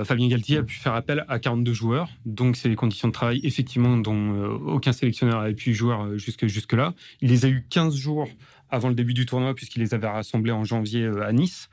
Fabien 0.03 0.27
Galtier 0.27 0.57
a 0.57 0.63
pu 0.63 0.75
faire 0.75 0.95
appel 0.95 1.23
à 1.29 1.39
42 1.39 1.71
joueurs. 1.71 2.09
Donc, 2.25 2.57
c'est 2.57 2.67
les 2.67 2.75
conditions 2.75 3.07
de 3.07 3.13
travail, 3.13 3.39
effectivement, 3.43 3.95
dont 3.95 4.35
aucun 4.65 4.91
sélectionneur 4.91 5.39
n'avait 5.39 5.53
pu 5.53 5.73
jouer 5.73 5.95
jusque, 6.15 6.45
jusque-là. 6.45 6.93
Il 7.21 7.29
les 7.29 7.45
a 7.45 7.47
eu 7.47 7.65
15 7.69 7.95
jours 7.95 8.27
avant 8.69 8.89
le 8.89 8.95
début 8.95 9.13
du 9.13 9.25
tournoi, 9.25 9.53
puisqu'il 9.53 9.79
les 9.79 9.93
avait 9.93 10.07
rassemblés 10.07 10.51
en 10.51 10.63
janvier 10.63 11.03
euh, 11.03 11.25
à 11.25 11.31
Nice. 11.31 11.69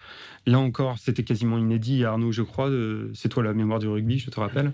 Là 0.47 0.59
encore, 0.59 0.99
c'était 0.99 1.25
quasiment 1.25 1.59
inédit. 1.59 2.05
Arnaud, 2.05 2.33
je 2.33 2.43
crois, 2.43 2.71
c'est 3.15 3.29
toi 3.29 3.43
la 3.43 3.55
mémoire 3.55 3.79
du 3.79 3.89
rugby, 3.89 4.19
je 4.19 4.31
te 4.31 4.39
rappelle. 4.39 4.73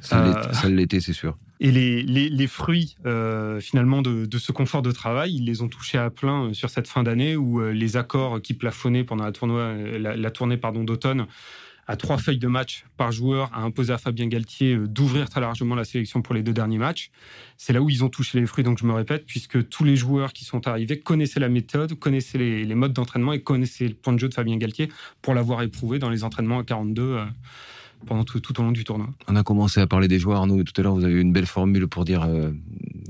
Ça 0.00 0.24
euh, 0.64 0.68
l'était, 0.68 1.00
c'est 1.00 1.12
sûr. 1.12 1.36
Et 1.60 1.70
les, 1.70 2.02
les, 2.02 2.46
fruits, 2.46 2.96
euh, 3.06 3.60
finalement, 3.60 4.02
de, 4.02 4.38
ce 4.38 4.52
confort 4.52 4.82
de 4.82 4.92
travail, 4.92 5.34
ils 5.34 5.44
les 5.44 5.62
ont 5.62 5.68
touchés 5.68 5.98
à 5.98 6.10
plein 6.10 6.52
sur 6.52 6.70
cette 6.70 6.88
fin 6.88 7.02
d'année 7.02 7.36
où 7.36 7.60
les 7.70 7.96
accords 7.96 8.40
qui 8.42 8.54
plafonnaient 8.54 9.04
pendant 9.04 9.24
la, 9.24 9.32
tournoi, 9.32 9.74
la, 9.74 10.30
tournée 10.30 10.56
pardon, 10.56 10.84
d'automne 10.84 11.26
à 11.86 11.96
trois 11.96 12.18
feuilles 12.18 12.38
de 12.38 12.48
match 12.48 12.84
par 12.96 13.12
joueur, 13.12 13.50
a 13.54 13.62
imposé 13.62 13.92
à 13.92 13.98
Fabien 13.98 14.26
Galtier 14.26 14.74
euh, 14.74 14.86
d'ouvrir 14.86 15.28
très 15.28 15.40
largement 15.40 15.74
la 15.74 15.84
sélection 15.84 16.22
pour 16.22 16.34
les 16.34 16.42
deux 16.42 16.52
derniers 16.52 16.78
matchs. 16.78 17.10
C'est 17.56 17.72
là 17.72 17.80
où 17.80 17.88
ils 17.88 18.04
ont 18.04 18.08
touché 18.08 18.40
les 18.40 18.46
fruits, 18.46 18.64
donc 18.64 18.78
je 18.78 18.86
me 18.86 18.92
répète, 18.92 19.24
puisque 19.26 19.68
tous 19.68 19.84
les 19.84 19.96
joueurs 19.96 20.32
qui 20.32 20.44
sont 20.44 20.66
arrivés 20.66 20.98
connaissaient 20.98 21.40
la 21.40 21.48
méthode, 21.48 21.94
connaissaient 21.94 22.38
les, 22.38 22.74
modes 22.74 22.92
d'entraînement 22.92 23.32
et 23.32 23.40
connaissaient 23.40 23.88
le 23.88 23.94
point 23.94 24.12
de 24.12 24.18
jeu 24.18 24.28
de 24.28 24.34
Fabien 24.34 24.56
Galtier 24.56 24.90
pour 25.22 25.34
l'avoir 25.34 25.62
éprouvé 25.62 25.98
dans 25.98 26.10
les 26.10 26.24
entraînements 26.24 26.58
à 26.58 26.64
42 26.64 27.20
pendant 28.06 28.24
tout, 28.24 28.40
tout, 28.40 28.58
au 28.60 28.62
long 28.62 28.72
du 28.72 28.84
tournoi. 28.84 29.08
On 29.28 29.36
a 29.36 29.42
commencé 29.42 29.80
à 29.80 29.86
parler 29.86 30.08
des 30.08 30.18
joueurs, 30.18 30.46
nous, 30.46 30.62
tout 30.64 30.78
à 30.80 30.82
l'heure, 30.82 30.94
vous 30.94 31.04
avez 31.04 31.14
eu 31.14 31.20
une 31.20 31.32
belle 31.32 31.46
formule 31.46 31.88
pour 31.88 32.04
dire 32.04 32.22
euh, 32.22 32.50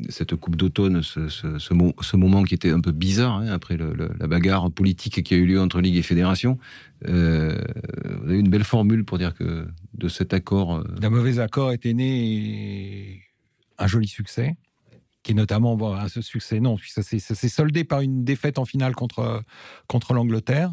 cette 0.09 0.35
Coupe 0.37 0.57
d'automne, 0.57 1.03
ce, 1.03 1.29
ce, 1.29 1.59
ce, 1.59 2.17
moment 2.17 2.43
qui 2.45 2.55
était 2.55 2.71
un 2.71 2.81
peu 2.81 2.93
bizarre, 2.93 3.37
hein, 3.37 3.49
après 3.49 3.77
le, 3.77 3.95
la 4.19 4.27
bagarre 4.27 4.71
politique 4.71 5.23
qui 5.23 5.35
a 5.35 5.37
eu 5.37 5.47
lieu 5.47 5.61
entre 5.61 5.81
Ligue 5.81 5.97
et 5.97 6.03
Fédération. 6.03 6.59
Euh, 7.09 7.59
vous 8.05 8.29
avez 8.29 8.37
eu 8.37 8.41
une 8.41 8.51
belle 8.51 8.65
formule 8.65 9.05
pour 9.05 9.19
dire 9.19 9.35
que 9.35 9.67
de 9.95 10.09
cet 10.09 10.33
accord... 10.33 10.77
Euh, 10.77 10.85
D'un 11.01 11.11
mauvais 11.11 11.39
accord 11.39 11.73
était 11.73 11.95
né 11.95 13.23
un 13.79 13.87
joli 13.87 14.09
succès 14.09 14.57
qui 15.27 15.33
est 15.33 15.35
notamment 15.35 15.75
bon, 15.75 16.09
ce 16.09 16.23
succès, 16.23 16.61
non, 16.61 16.77
ça 16.87 17.03
s'est 17.03 17.49
soldé 17.49 17.83
par 17.83 18.01
une 18.01 18.23
défaite 18.23 18.61
en 18.61 18.65
finale 18.65 18.95
contre, 18.95 19.43
contre 19.89 20.15
l'Angleterre. 20.15 20.73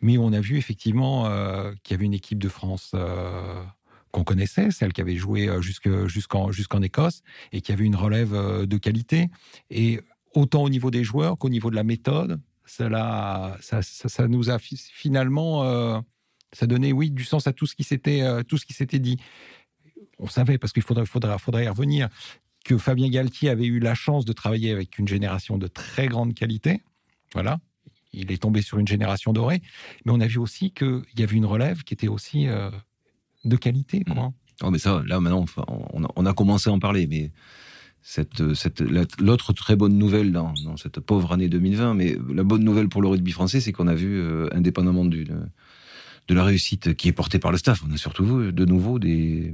Mais 0.00 0.16
on 0.16 0.32
a 0.32 0.40
vu 0.40 0.56
effectivement 0.56 1.26
euh, 1.26 1.74
qu'il 1.82 1.92
y 1.92 1.98
avait 1.98 2.06
une 2.06 2.14
équipe 2.14 2.38
de 2.38 2.48
France 2.48 2.92
euh, 2.94 3.62
qu'on 4.10 4.24
connaissait, 4.24 4.70
celle 4.70 4.94
qui 4.94 5.02
avait 5.02 5.18
joué 5.18 5.50
euh, 5.50 5.60
jusqu'en 5.60 6.50
jusqu'en 6.50 6.80
Écosse, 6.80 7.20
et 7.52 7.60
qui 7.60 7.72
avait 7.72 7.84
une 7.84 7.94
relève 7.94 8.32
de 8.66 8.76
qualité. 8.78 9.28
Et 9.68 10.00
autant 10.32 10.62
au 10.62 10.70
niveau 10.70 10.90
des 10.90 11.04
joueurs 11.04 11.36
qu'au 11.36 11.50
niveau 11.50 11.68
de 11.68 11.76
la 11.76 11.84
méthode, 11.84 12.40
ça, 12.64 13.58
ça, 13.60 14.28
nous 14.28 14.48
a 14.48 14.58
finalement, 14.58 16.02
ça 16.54 16.66
donnait 16.66 16.92
oui 16.92 17.10
du 17.10 17.24
sens 17.24 17.46
à 17.46 17.52
tout 17.52 17.66
ce 17.66 17.74
qui 17.74 17.84
s'était 17.84 18.22
tout 18.44 18.56
dit. 18.94 19.18
On 20.18 20.28
savait 20.28 20.56
parce 20.56 20.72
qu'il 20.72 20.82
faudrait, 20.82 21.06
faudrait, 21.06 21.38
faudrait 21.38 21.64
y 21.64 21.68
revenir 21.68 22.08
que 22.64 22.76
Fabien 22.78 23.08
Galtier 23.08 23.48
avait 23.48 23.66
eu 23.66 23.78
la 23.78 23.94
chance 23.94 24.24
de 24.24 24.32
travailler 24.32 24.70
avec 24.70 24.98
une 24.98 25.08
génération 25.08 25.58
de 25.58 25.66
très 25.66 26.08
grande 26.08 26.34
qualité. 26.34 26.82
Voilà, 27.32 27.58
il 28.12 28.32
est 28.32 28.42
tombé 28.42 28.62
sur 28.62 28.78
une 28.78 28.88
génération 28.88 29.32
dorée. 29.32 29.62
Mais 30.04 30.12
on 30.12 30.20
a 30.20 30.26
vu 30.26 30.38
aussi 30.38 30.72
qu'il 30.72 31.02
y 31.16 31.22
avait 31.22 31.36
une 31.36 31.46
relève 31.46 31.82
qui 31.84 31.94
était 31.94 32.08
aussi 32.08 32.48
euh, 32.48 32.70
de 33.44 33.56
qualité. 33.56 34.02
Quoi. 34.04 34.28
Mmh. 34.28 34.32
Oh, 34.62 34.70
mais 34.70 34.78
ça, 34.78 35.02
là, 35.06 35.20
maintenant, 35.20 35.46
on 35.94 36.26
a, 36.26 36.34
commencé 36.34 36.68
à 36.68 36.72
en 36.72 36.78
parler, 36.78 37.06
mais 37.06 37.32
cette, 38.02 38.54
cette, 38.54 38.82
l'autre 39.18 39.54
très 39.54 39.74
bonne 39.74 39.96
nouvelle 39.96 40.32
dans, 40.32 40.54
cette 40.76 41.00
pauvre 41.00 41.32
année 41.32 41.48
2020, 41.48 41.94
mais 41.94 42.16
la 42.28 42.42
bonne 42.42 42.62
nouvelle 42.62 42.88
pour 42.88 43.00
le 43.00 43.08
rugby 43.08 43.32
français, 43.32 43.60
c'est 43.60 43.72
qu'on 43.72 43.86
a 43.86 43.94
vu, 43.94 44.20
euh, 44.20 44.48
indépendamment 44.52 45.06
du, 45.06 45.26
de 46.30 46.34
la 46.34 46.44
réussite 46.44 46.94
qui 46.94 47.08
est 47.08 47.12
portée 47.12 47.40
par 47.40 47.50
le 47.50 47.58
staff, 47.58 47.82
on 47.88 47.92
a 47.92 47.96
surtout 47.96 48.52
de 48.52 48.64
nouveau 48.64 49.00
des, 49.00 49.52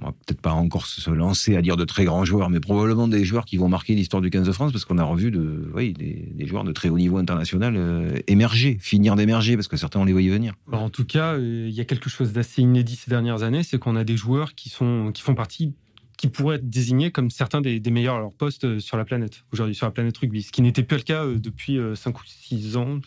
on 0.00 0.06
va 0.06 0.12
peut-être 0.12 0.40
pas 0.40 0.52
encore 0.52 0.86
se 0.86 1.10
lancer 1.10 1.56
à 1.56 1.62
dire 1.62 1.76
de 1.76 1.84
très 1.84 2.04
grands 2.04 2.24
joueurs, 2.24 2.48
mais 2.48 2.58
probablement 2.58 3.06
des 3.06 3.22
joueurs 3.22 3.44
qui 3.44 3.58
vont 3.58 3.68
marquer 3.68 3.94
l'histoire 3.94 4.22
du 4.22 4.30
15 4.30 4.46
de 4.46 4.52
France, 4.52 4.72
parce 4.72 4.86
qu'on 4.86 4.96
a 4.96 5.04
revu 5.04 5.30
des, 5.30 6.46
joueurs 6.46 6.64
de 6.64 6.72
très 6.72 6.88
haut 6.88 6.96
niveau 6.96 7.18
international 7.18 7.74
euh, 7.76 8.18
émerger, 8.26 8.78
finir 8.80 9.14
d'émerger, 9.14 9.56
parce 9.56 9.68
que 9.68 9.76
certains 9.76 10.00
on 10.00 10.04
les 10.04 10.12
voyait 10.12 10.30
venir. 10.30 10.54
en 10.72 10.88
tout 10.88 11.04
cas, 11.04 11.34
euh, 11.34 11.66
il 11.68 11.74
y 11.74 11.80
a 11.80 11.84
quelque 11.84 12.08
chose 12.08 12.32
d'assez 12.32 12.62
inédit 12.62 12.96
ces 12.96 13.10
dernières 13.10 13.42
années, 13.42 13.62
c'est 13.62 13.78
qu'on 13.78 13.96
a 13.96 14.04
des 14.04 14.16
joueurs 14.16 14.54
qui 14.54 14.70
sont 14.70 15.10
qui 15.12 15.22
font 15.22 15.34
partie 15.34 15.74
qui 16.16 16.28
pourraient 16.28 16.56
être 16.56 16.68
désignés 16.68 17.10
comme 17.10 17.30
certains 17.30 17.60
des, 17.60 17.80
meilleurs 17.90 18.16
à 18.16 18.20
leur 18.20 18.32
poste 18.32 18.78
sur 18.78 18.96
la 18.96 19.04
planète, 19.04 19.44
aujourd'hui, 19.52 19.74
sur 19.74 19.86
la 19.86 19.92
planète 19.92 20.16
rugby. 20.16 20.42
Ce 20.42 20.52
qui 20.52 20.62
n'était 20.62 20.82
plus 20.82 20.98
le 20.98 21.02
cas 21.02 21.26
depuis 21.26 21.78
5 21.94 22.18
ou 22.18 22.22
6 22.24 22.76
ans, 22.76 23.00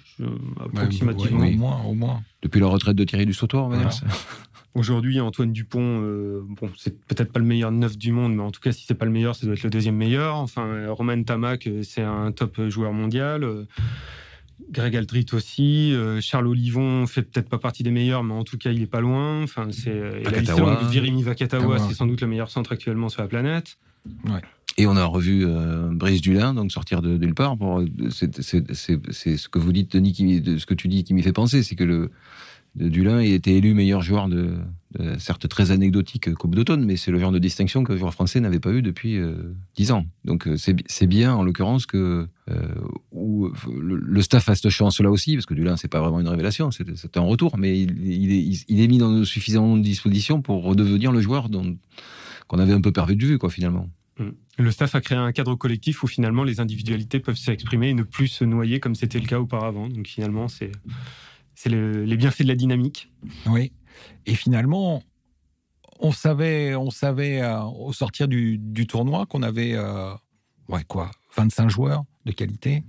approximativement. 0.60 1.46
au, 1.46 1.52
moins, 1.52 1.82
au 1.84 1.94
moins. 1.94 2.24
Depuis 2.42 2.60
la 2.60 2.68
retraite 2.68 2.96
de 2.96 3.04
Thierry 3.04 3.26
Dussautoir, 3.26 3.66
on 3.66 3.70
va 3.70 3.78
dire. 3.78 3.90
Aujourd'hui, 4.78 5.20
Antoine 5.20 5.52
Dupont, 5.54 6.02
euh, 6.04 6.46
bon, 6.48 6.70
c'est 6.78 7.04
peut-être 7.08 7.32
pas 7.32 7.40
le 7.40 7.46
meilleur 7.46 7.72
neuf 7.72 7.98
du 7.98 8.12
monde, 8.12 8.36
mais 8.36 8.44
en 8.44 8.52
tout 8.52 8.60
cas, 8.60 8.72
si 8.72 8.86
c'est 8.86 8.94
pas 8.94 9.06
le 9.06 9.12
meilleur, 9.12 9.36
ça 9.36 9.48
doit 9.48 9.56
être 9.56 9.64
le 9.64 9.72
deuxième 9.72 9.96
meilleur. 9.96 10.36
Enfin, 10.36 10.86
Roman 10.90 11.24
Tamac, 11.24 11.66
euh, 11.66 11.82
c'est 11.82 12.04
un 12.04 12.32
top 12.32 12.70
joueur 12.70 12.94
mondial. 12.94 13.44
Euh, 14.62 14.66
Greg 14.72 14.96
Aldrit 14.96 15.26
aussi. 15.34 15.94
Charles 16.22 16.48
Olivon 16.48 17.06
fait 17.08 17.24
peut-être 17.24 17.50
pas 17.50 17.60
partie 17.60 17.84
des 17.84 17.92
meilleurs, 17.92 18.24
mais 18.24 18.34
en 18.34 18.44
tout 18.44 18.58
cas, 18.58 18.72
il 18.72 18.82
est 18.82 18.88
pas 18.88 19.02
loin. 19.02 19.44
Enfin, 19.44 19.68
c'est 19.72 20.22
Virimi 20.90 21.24
Vakatawa, 21.24 21.80
c'est 21.80 21.94
sans 21.94 22.08
doute 22.08 22.22
le 22.22 22.28
meilleur 22.28 22.50
centre 22.50 22.72
actuellement 22.72 23.10
sur 23.10 23.22
la 23.22 23.28
planète. 23.28 23.78
Et 24.80 24.86
on 24.86 24.96
a 24.96 25.06
revu 25.06 25.46
Brice 25.92 26.22
Dulin, 26.22 26.54
donc 26.54 26.72
sortir 26.72 27.02
de 27.02 27.18
nulle 27.18 27.36
part. 27.36 27.58
C'est 28.10 28.36
ce 28.38 29.50
que 29.50 29.60
vous 29.60 29.72
dites, 29.72 29.94
Denis, 29.94 30.14
qui, 30.14 30.44
ce 30.60 30.66
que 30.66 30.74
tu 30.74 30.88
dis, 30.88 31.04
qui 31.04 31.14
m'y 31.14 31.24
fait 31.24 31.34
penser, 31.34 31.64
c'est 31.64 31.76
que 31.76 31.84
le 31.84 32.12
Dulin 32.76 33.18
a 33.18 33.24
été 33.24 33.58
élu 33.58 33.74
meilleur 33.74 34.02
joueur 34.02 34.28
de, 34.28 34.58
certes 35.18 35.48
très 35.48 35.72
anecdotique 35.72 36.34
Coupe 36.36 36.56
d'automne, 36.56 36.86
mais 36.86 36.96
c'est 36.96 37.12
le 37.12 37.20
genre 37.20 37.32
de 37.32 37.40
distinction 37.40 37.84
que 37.84 37.94
le 37.94 37.98
joueur 37.98 38.14
français 38.14 38.40
n'avait 38.40 38.60
pas 38.60 38.72
eu 38.72 38.82
depuis 38.82 39.18
euh, 39.18 39.56
dix 39.76 39.92
ans. 39.92 40.06
Donc 40.26 40.48
euh, 40.48 40.58
c'est 40.58 41.08
bien 41.08 41.34
en 41.34 41.44
l'occurrence 41.44 41.86
que 41.86 42.28
euh, 42.50 42.68
où, 43.28 43.52
le, 43.80 44.22
staff 44.22 44.50
a 44.50 44.56
cette 44.56 44.70
chance-là 44.70 45.10
aussi, 45.12 45.36
parce 45.36 45.46
que 45.46 45.54
Dulin 45.54 45.78
c'est 45.78 45.88
pas 45.88 46.02
vraiment 46.02 46.20
une 46.20 46.28
révélation, 46.28 46.72
c'est 46.72 47.18
un 47.18 47.22
retour, 47.22 47.58
mais 47.58 47.80
il, 47.80 48.32
est, 48.32 48.64
il, 48.68 48.82
est, 48.82 48.88
mis 48.88 48.98
dans 48.98 49.24
suffisamment 49.24 49.78
de 49.78 49.84
dispositions 49.84 50.42
pour 50.42 50.64
redevenir 50.64 51.12
le 51.12 51.22
joueur 51.22 51.50
qu'on 52.48 52.60
avait 52.60 52.74
un 52.74 52.82
peu 52.82 52.92
perdu 52.92 53.16
de 53.16 53.26
vue, 53.26 53.38
quoi, 53.38 53.50
finalement. 53.50 53.90
Mm. 54.20 54.30
Le 54.60 54.72
staff 54.72 54.96
a 54.96 55.02
créé 55.02 55.18
un 55.18 55.32
cadre 55.32 55.56
collectif 55.56 56.04
où 56.04 56.08
finalement 56.08 56.44
les 56.44 56.60
individualités 56.60 57.20
peuvent 57.20 57.38
s'exprimer 57.38 57.90
et 57.90 57.94
ne 57.94 58.04
plus 58.04 58.28
se 58.28 58.44
noyer 58.44 58.80
comme 58.80 58.96
c'était 58.96 59.20
le 59.20 59.28
cas 59.28 59.40
auparavant. 59.40 59.88
Donc 59.88 60.08
finalement, 60.08 60.48
c'est 60.48 60.72
c'est 61.54 61.70
les 61.70 62.18
bienfaits 62.18 62.44
de 62.44 62.48
la 62.48 62.56
dynamique. 62.56 63.12
Oui. 63.48 63.72
Et 64.26 64.36
finalement, 64.36 65.04
on 66.00 66.12
savait, 66.12 66.76
on 66.76 66.92
savait 66.92 67.42
euh, 67.42 67.62
au 67.64 67.94
sortir 67.94 68.28
du, 68.28 68.60
tournoi 68.88 69.26
qu'on 69.26 69.42
avait 69.42 69.74
euh, 69.74 70.14
ouais, 70.70 70.84
quoi, 70.84 71.12
25 71.36 71.70
joueurs 71.70 72.04
de 72.26 72.32
qualité. 72.32 72.84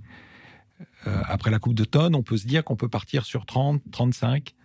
Euh, 1.07 1.21
après 1.25 1.51
la 1.51 1.59
Coupe 1.59 1.73
d'automne, 1.73 2.15
on 2.15 2.23
peut 2.23 2.37
se 2.37 2.47
dire 2.47 2.63
qu'on 2.63 2.75
peut 2.75 2.89
partir 2.89 3.25
sur 3.25 3.45
30, 3.45 3.81
35 3.91 4.55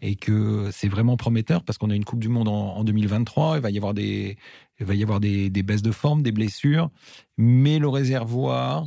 et 0.00 0.16
que 0.16 0.70
c'est 0.72 0.88
vraiment 0.88 1.16
prometteur 1.16 1.64
parce 1.64 1.78
qu'on 1.78 1.90
a 1.90 1.94
une 1.94 2.04
Coupe 2.04 2.20
du 2.20 2.28
Monde 2.28 2.48
en, 2.48 2.82
2023. 2.82 3.58
Il 3.58 3.62
va 3.62 3.70
y 3.70 3.76
avoir, 3.76 3.94
des, 3.94 4.36
il 4.80 4.86
va 4.86 4.94
y 4.94 5.02
avoir 5.02 5.20
des, 5.20 5.48
des 5.48 5.62
baisses 5.62 5.82
de 5.82 5.92
forme, 5.92 6.22
des 6.22 6.32
blessures, 6.32 6.90
mais 7.36 7.78
le 7.78 7.88
réservoir, 7.88 8.86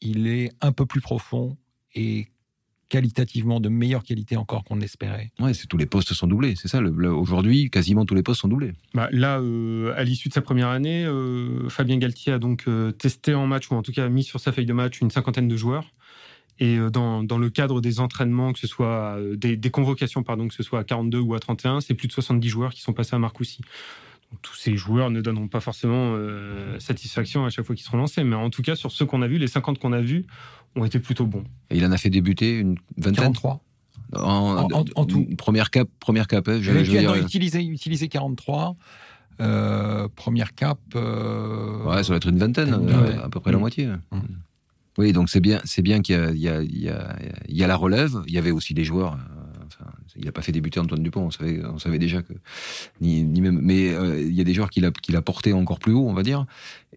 il 0.00 0.28
est 0.28 0.52
un 0.60 0.72
peu 0.72 0.86
plus 0.86 1.00
profond 1.00 1.56
et 1.94 2.28
qualitativement 2.88 3.58
de 3.58 3.68
meilleure 3.68 4.04
qualité 4.04 4.36
encore 4.36 4.62
qu'on 4.62 4.76
l'espérait. 4.76 5.32
Ouais, 5.40 5.54
c'est 5.54 5.66
tous 5.66 5.76
les 5.76 5.86
postes 5.86 6.14
sont 6.14 6.28
doublés, 6.28 6.54
c'est 6.56 6.68
ça. 6.68 6.80
Aujourd'hui, 6.80 7.68
quasiment 7.68 8.04
tous 8.04 8.14
les 8.14 8.22
postes 8.22 8.42
sont 8.42 8.48
doublés. 8.48 8.72
Bah, 8.94 9.08
là, 9.10 9.40
euh, 9.40 9.92
à 9.96 10.04
l'issue 10.04 10.28
de 10.28 10.34
sa 10.34 10.42
première 10.42 10.68
année, 10.68 11.04
euh, 11.04 11.68
Fabien 11.68 11.96
Galtier 11.98 12.34
a 12.34 12.38
donc 12.38 12.64
euh, 12.68 12.92
testé 12.92 13.34
en 13.34 13.48
match 13.48 13.68
ou 13.70 13.74
en 13.74 13.82
tout 13.82 13.90
cas 13.90 14.08
mis 14.08 14.22
sur 14.22 14.38
sa 14.38 14.52
feuille 14.52 14.66
de 14.66 14.72
match 14.72 15.00
une 15.00 15.10
cinquantaine 15.10 15.48
de 15.48 15.56
joueurs. 15.56 15.90
Et 16.60 16.78
dans, 16.92 17.24
dans 17.24 17.38
le 17.38 17.50
cadre 17.50 17.80
des 17.80 17.98
entraînements, 17.98 18.52
que 18.52 18.60
ce 18.60 18.68
soit 18.68 19.18
des, 19.34 19.56
des, 19.56 19.70
convocations, 19.70 20.22
pardon, 20.22 20.46
que 20.46 20.54
ce 20.54 20.62
soit 20.62 20.78
à 20.78 20.84
42 20.84 21.18
ou 21.18 21.34
à 21.34 21.40
31, 21.40 21.80
c'est 21.80 21.94
plus 21.94 22.06
de 22.06 22.12
70 22.12 22.48
joueurs 22.48 22.72
qui 22.72 22.80
sont 22.80 22.92
passés 22.92 23.16
à 23.16 23.18
Marcoussis 23.18 23.62
tous 24.42 24.56
ces 24.56 24.76
joueurs 24.76 25.10
ne 25.10 25.20
donneront 25.20 25.46
pas 25.46 25.60
forcément 25.60 26.16
satisfaction 26.80 27.44
à 27.44 27.50
chaque 27.50 27.64
fois 27.64 27.76
qu'ils 27.76 27.84
seront 27.84 27.98
lancés. 27.98 28.24
Mais 28.24 28.34
en 28.34 28.50
tout 28.50 28.62
cas, 28.62 28.74
sur 28.74 28.90
ceux 28.90 29.06
qu'on 29.06 29.22
a 29.22 29.28
vus, 29.28 29.38
les 29.38 29.46
50 29.46 29.78
qu'on 29.78 29.92
a 29.92 30.00
vus, 30.00 30.26
ont 30.76 30.84
été 30.84 30.98
plutôt 30.98 31.26
bons. 31.26 31.44
Et 31.70 31.76
il 31.76 31.86
en 31.86 31.92
a 31.92 31.98
fait 31.98 32.10
débuter 32.10 32.58
une 32.58 32.76
vingtaine 32.96 33.32
43. 33.32 33.60
En, 34.16 34.68
en, 34.94 35.06
tout. 35.06 35.26
Première 35.36 35.70
cap, 35.70 35.88
première 35.98 36.26
cap. 36.26 36.48
Hein, 36.48 36.58
je, 36.60 36.84
je 36.84 36.90
dire... 36.90 37.14
utiliser, 37.16 37.62
utiliser 37.62 38.08
43. 38.08 38.76
Euh, 39.40 40.08
première 40.14 40.54
cap. 40.54 40.78
Euh, 40.94 41.82
ouais, 41.84 42.04
ça 42.04 42.10
va 42.10 42.16
être 42.16 42.28
une 42.28 42.38
vingtaine, 42.38 42.72
euh, 42.72 43.24
à 43.24 43.28
peu 43.28 43.40
près 43.40 43.50
la 43.50 43.56
mm. 43.56 43.60
moitié. 43.60 43.86
Mm. 43.86 44.20
Oui, 44.96 45.12
donc 45.12 45.28
c'est 45.28 45.40
bien, 45.40 45.60
c'est 45.64 45.82
bien 45.82 46.02
qu'il 46.02 46.16
y, 46.34 46.46
y, 46.46 46.86
y, 46.86 46.90
y 47.48 47.64
a, 47.64 47.66
la 47.66 47.76
relève. 47.76 48.22
Il 48.26 48.32
y 48.32 48.38
avait 48.38 48.52
aussi 48.52 48.74
des 48.74 48.84
joueurs. 48.84 49.18
Enfin, 49.66 49.90
il 50.16 50.24
n'a 50.24 50.32
pas 50.32 50.42
fait 50.42 50.52
débuter 50.52 50.78
Antoine 50.78 51.02
Dupont. 51.02 51.22
On 51.22 51.30
savait, 51.30 51.60
on 51.64 51.90
déjà 51.98 52.22
que 52.22 52.32
ni, 53.00 53.24
même. 53.40 53.60
Mais 53.60 53.88
il 53.88 54.32
y 54.32 54.40
a 54.40 54.44
des 54.44 54.54
joueurs 54.54 54.70
qui 54.70 54.80
l'a, 54.80 54.90
qui 54.90 55.12
l'a 55.12 55.22
porté 55.22 55.52
encore 55.52 55.78
plus 55.78 55.92
haut, 55.92 56.08
on 56.08 56.14
va 56.14 56.22
dire, 56.22 56.46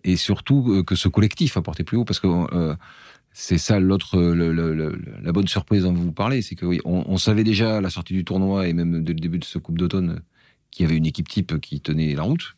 et 0.04 0.16
surtout 0.16 0.84
que 0.86 0.96
ce 0.96 1.08
collectif 1.08 1.58
a 1.58 1.62
porté 1.62 1.84
plus 1.84 1.98
haut 1.98 2.06
parce 2.06 2.20
que 2.20 2.28
c'est 3.40 3.60
ça 3.60 3.80
l'autre, 3.80 4.20
la 4.20 5.32
bonne 5.32 5.48
surprise 5.48 5.84
dont 5.84 5.94
vous 5.94 6.12
parlez, 6.12 6.42
c'est 6.42 6.56
que 6.56 6.66
oui, 6.66 6.82
on, 6.86 7.18
savait 7.18 7.44
déjà 7.44 7.78
à 7.78 7.82
la 7.82 7.92
sortie 7.92 8.14
du 8.14 8.26
tournoi 8.26 8.68
et 8.68 8.74
même 8.74 9.04
dès 9.04 9.14
le 9.14 9.20
début 9.20 9.38
de 9.38 9.46
ce 9.46 9.60
Coupe 9.60 9.78
d'automne 9.78 10.22
qu'il 10.72 10.84
y 10.84 10.90
avait 10.90 10.98
une 10.98 11.06
équipe 11.06 11.30
type 11.30 11.62
qui 11.62 11.80
tenait 11.80 12.16
la 12.16 12.24
route. 12.24 12.57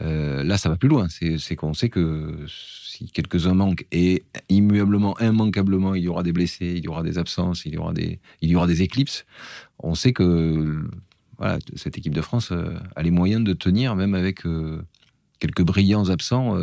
Euh, 0.00 0.42
là, 0.44 0.56
ça 0.56 0.68
va 0.68 0.76
plus 0.76 0.88
loin. 0.88 1.08
C'est 1.08 1.56
qu'on 1.56 1.74
sait 1.74 1.88
que 1.88 2.44
si 2.46 3.10
quelques-uns 3.10 3.54
manquent 3.54 3.86
et 3.92 4.24
immuablement, 4.48 5.18
immanquablement, 5.20 5.94
il 5.94 6.04
y 6.04 6.08
aura 6.08 6.22
des 6.22 6.32
blessés, 6.32 6.74
il 6.76 6.84
y 6.84 6.88
aura 6.88 7.02
des 7.02 7.18
absences, 7.18 7.66
il 7.66 7.74
y 7.74 7.78
aura 7.78 7.92
des, 7.92 8.20
il 8.40 8.50
y 8.50 8.56
aura 8.56 8.66
des 8.66 8.82
éclipses. 8.82 9.26
On 9.78 9.94
sait 9.94 10.12
que 10.12 10.88
voilà, 11.38 11.58
cette 11.74 11.96
équipe 11.98 12.14
de 12.14 12.20
France 12.20 12.52
euh, 12.52 12.78
a 12.96 13.02
les 13.02 13.10
moyens 13.10 13.42
de 13.44 13.52
tenir, 13.52 13.96
même 13.96 14.14
avec 14.14 14.46
euh, 14.46 14.82
quelques 15.38 15.62
brillants 15.62 16.08
absents. 16.08 16.56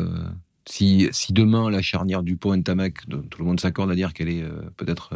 Si, 0.69 1.09
demain 1.29 1.69
la 1.69 1.81
charnière 1.81 2.23
du 2.23 2.33
Dupont 2.33 2.61
Tamac, 2.61 3.07
tout 3.07 3.39
le 3.39 3.45
monde 3.45 3.59
s'accorde 3.59 3.89
à 3.89 3.95
dire 3.95 4.13
qu'elle 4.13 4.29
est 4.29 4.43
peut-être 4.75 5.13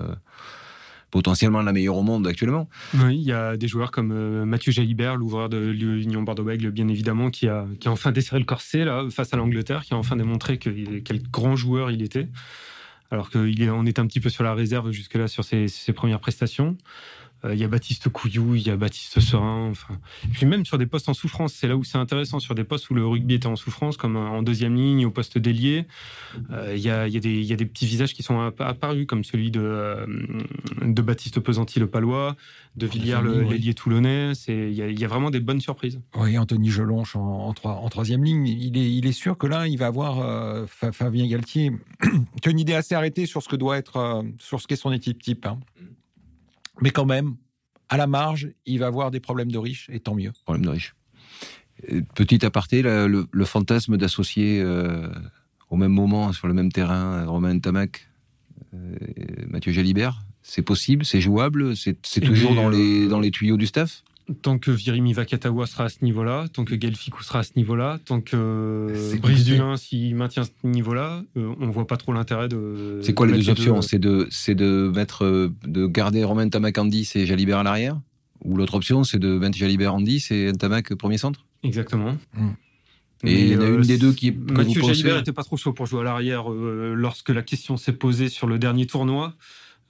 potentiellement 1.11 1.61
la 1.61 1.73
meilleure 1.73 1.97
au 1.97 2.03
monde 2.03 2.25
actuellement. 2.25 2.67
Oui, 2.95 3.17
il 3.17 3.23
y 3.23 3.33
a 3.33 3.57
des 3.57 3.67
joueurs 3.67 3.91
comme 3.91 4.11
euh, 4.11 4.45
Mathieu 4.45 4.71
Jalibert, 4.71 5.17
l'ouvreur 5.17 5.49
de 5.49 5.57
l'Union 5.57 6.23
Bordeaux-Bègles, 6.23 6.71
bien 6.71 6.87
évidemment, 6.87 7.29
qui 7.29 7.47
a, 7.47 7.67
qui 7.79 7.87
a 7.87 7.91
enfin 7.91 8.11
desserré 8.11 8.39
le 8.39 8.45
corset 8.45 8.85
là, 8.85 9.05
face 9.11 9.33
à 9.33 9.37
l'Angleterre, 9.37 9.83
qui 9.83 9.93
a 9.93 9.97
enfin 9.97 10.15
démontré 10.15 10.57
quel 10.57 11.21
grand 11.29 11.55
joueur 11.55 11.91
il 11.91 12.01
était. 12.01 12.27
Alors 13.11 13.29
qu'on 13.29 13.85
est 13.85 13.99
un 13.99 14.07
petit 14.07 14.21
peu 14.21 14.29
sur 14.29 14.45
la 14.45 14.53
réserve 14.53 14.91
jusque-là 14.91 15.27
sur 15.27 15.43
ses 15.43 15.93
premières 15.93 16.21
prestations. 16.21 16.77
Euh, 17.43 17.53
il 17.53 17.59
y 17.59 17.63
a 17.63 17.67
Baptiste 17.67 18.09
Couillou, 18.09 18.55
il 18.55 18.61
y 18.61 18.69
a 18.69 18.77
Baptiste 18.77 19.19
Serin. 19.19 19.69
Enfin, 19.71 19.97
puis 20.31 20.45
même 20.45 20.65
sur 20.65 20.77
des 20.77 20.85
postes 20.85 21.09
en 21.09 21.13
souffrance, 21.13 21.53
c'est 21.53 21.67
là 21.67 21.75
où 21.75 21.83
c'est 21.83 21.97
intéressant. 21.97 22.39
Sur 22.39 22.55
des 22.55 22.63
postes 22.63 22.89
où 22.89 22.93
le 22.93 23.05
rugby 23.05 23.35
était 23.35 23.47
en 23.47 23.55
souffrance, 23.55 23.97
comme 23.97 24.15
en 24.15 24.43
deuxième 24.43 24.75
ligne, 24.75 25.05
au 25.05 25.11
poste 25.11 25.37
d'ailier, 25.37 25.85
euh, 26.51 26.73
il 26.75 26.81
y, 26.81 26.89
a, 26.89 27.07
des 27.09 27.65
petits 27.65 27.85
visages 27.85 28.13
qui 28.13 28.23
sont 28.23 28.39
apparus, 28.59 29.07
comme 29.07 29.23
celui 29.23 29.51
de, 29.51 29.61
euh, 29.61 30.05
de 30.81 31.01
Baptiste 31.01 31.39
Pesanti, 31.39 31.79
le 31.79 31.87
Palois, 31.87 32.35
de 32.75 32.85
Villiers, 32.85 33.19
l'ailier 33.49 33.73
toulonnais. 33.73 34.33
Il 34.47 34.73
y, 34.73 35.05
a, 35.05 35.07
vraiment 35.07 35.31
des 35.31 35.39
bonnes 35.39 35.61
surprises. 35.61 35.99
Oui, 36.15 36.37
Anthony 36.37 36.69
Gelonche 36.69 37.15
en, 37.15 37.53
en, 37.63 37.89
troisième 37.89 38.23
ligne. 38.23 38.47
Il 38.47 38.77
est, 38.77 38.93
il 38.93 39.05
est 39.05 39.11
sûr 39.11 39.37
que 39.37 39.47
là, 39.47 39.67
il 39.67 39.77
va 39.77 39.87
avoir 39.87 40.67
Fabien 40.67 41.27
Galtier 41.27 41.71
qui 42.41 42.47
a 42.47 42.51
une 42.51 42.59
idée 42.59 42.73
assez 42.73 42.95
arrêtée 42.95 43.25
sur 43.25 43.41
ce 43.41 43.49
que 43.49 43.55
doit 43.55 43.77
être, 43.77 44.23
sur 44.39 44.61
ce 44.61 44.67
qu'est 44.67 44.75
son 44.75 44.91
équipe 44.91 45.21
type. 45.21 45.45
Hein. 45.45 45.59
Mais 46.79 46.91
quand 46.91 47.05
même, 47.05 47.35
à 47.89 47.97
la 47.97 48.07
marge, 48.07 48.49
il 48.65 48.79
va 48.79 48.87
avoir 48.87 49.11
des 49.11 49.19
problèmes 49.19 49.51
de 49.51 49.57
riches, 49.57 49.89
et 49.91 49.99
tant 49.99 50.15
mieux. 50.15 50.31
Problème 50.45 50.65
de 50.65 50.69
riches. 50.69 50.95
Petit 52.15 52.45
aparté, 52.45 52.81
le, 52.81 53.45
fantasme 53.45 53.97
d'associer 53.97 54.61
euh, 54.61 55.09
au 55.69 55.77
même 55.77 55.91
moment, 55.91 56.31
sur 56.31 56.47
le 56.47 56.53
même 56.53 56.71
terrain, 56.71 57.25
Romain 57.25 57.57
Tamac, 57.59 58.07
euh, 58.73 58.95
Mathieu 59.47 59.71
Jalibert, 59.71 60.21
c'est 60.43 60.61
possible, 60.61 61.05
c'est 61.05 61.21
jouable, 61.21 61.75
c'est 61.75 62.21
toujours 62.21 62.55
dans, 62.55 62.69
les, 62.69 63.07
dans 63.07 63.19
les 63.19 63.31
tuyaux 63.31 63.57
du 63.57 63.67
staff? 63.67 64.03
Tant 64.33 64.57
que 64.57 64.71
Virimi 64.71 65.13
Vakatawa 65.13 65.65
sera 65.65 65.85
à 65.85 65.89
ce 65.89 66.03
niveau-là, 66.03 66.47
tant 66.51 66.65
que 66.65 66.79
Gelficou 66.79 67.23
sera 67.23 67.39
à 67.39 67.43
ce 67.43 67.51
niveau-là, 67.55 67.99
tant 68.05 68.21
que 68.21 69.17
Brice 69.21 69.45
Dulin 69.45 69.77
s'il 69.77 70.15
maintient 70.15 70.43
ce 70.43 70.51
niveau-là, 70.63 71.23
euh, 71.37 71.53
on 71.59 71.69
voit 71.69 71.87
pas 71.87 71.97
trop 71.97 72.13
l'intérêt 72.13 72.47
de. 72.47 72.99
C'est 73.03 73.13
quoi 73.13 73.27
les 73.27 73.33
deux 73.33 73.49
options 73.49 73.81
C'est 73.81 73.99
de, 73.99 74.27
c'est 74.29 74.55
de 74.55 74.91
mettre, 74.93 75.25
euh, 75.25 75.53
de 75.65 75.87
garder 75.87 76.23
Romain 76.23 76.47
Tamac 76.49 76.77
en 76.77 76.85
10 76.85 77.15
et 77.15 77.25
Jalibert 77.25 77.59
à 77.59 77.63
l'arrière 77.63 77.99
Ou 78.43 78.57
l'autre 78.57 78.75
option, 78.75 79.03
c'est 79.03 79.19
de 79.19 79.37
mettre 79.37 79.57
Jalibert 79.57 79.93
en 79.93 80.01
10 80.01 80.31
et 80.31 80.51
Tamac 80.53 80.93
premier 80.95 81.17
centre 81.17 81.45
Exactement. 81.63 82.17
Hmm. 82.35 82.51
Et 83.23 83.41
il 83.43 83.47
y 83.49 83.55
en 83.55 83.61
a 83.61 83.67
une 83.67 83.81
des 83.81 83.97
deux 83.97 84.13
qui. 84.13 84.31
Mathieu 84.31 84.81
Jalibert 84.81 85.17
n'était 85.17 85.33
pas 85.33 85.43
trop 85.43 85.57
chaud 85.57 85.73
pour 85.73 85.85
jouer 85.85 86.01
à 86.01 86.03
l'arrière 86.03 86.51
euh, 86.51 86.93
lorsque 86.95 87.29
la 87.29 87.43
question 87.43 87.77
s'est 87.77 87.93
posée 87.93 88.29
sur 88.29 88.47
le 88.47 88.59
dernier 88.59 88.85
tournoi. 88.87 89.35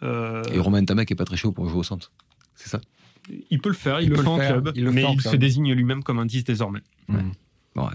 Et 0.04 0.58
Romain 0.60 0.84
Tamac 0.84 1.12
est 1.12 1.16
pas 1.16 1.26
très 1.26 1.38
chaud 1.38 1.52
pour 1.52 1.70
jouer 1.70 1.80
au 1.80 1.84
centre. 1.84 2.12
C'est 2.56 2.70
ça 2.70 2.82
il 3.50 3.60
peut 3.62 3.70
le 3.70 3.76
faire, 3.76 4.02
il, 4.02 4.10
le 4.10 4.16
fait 4.16 4.28
en 4.28 4.38
club, 4.38 4.72
mais 4.94 5.06
il 5.14 5.22
se 5.22 5.36
désigne 5.36 5.74
lui-même 5.74 6.04
comme 6.04 6.20
un 6.20 6.26
10 6.26 6.44
désormais. 6.44 6.82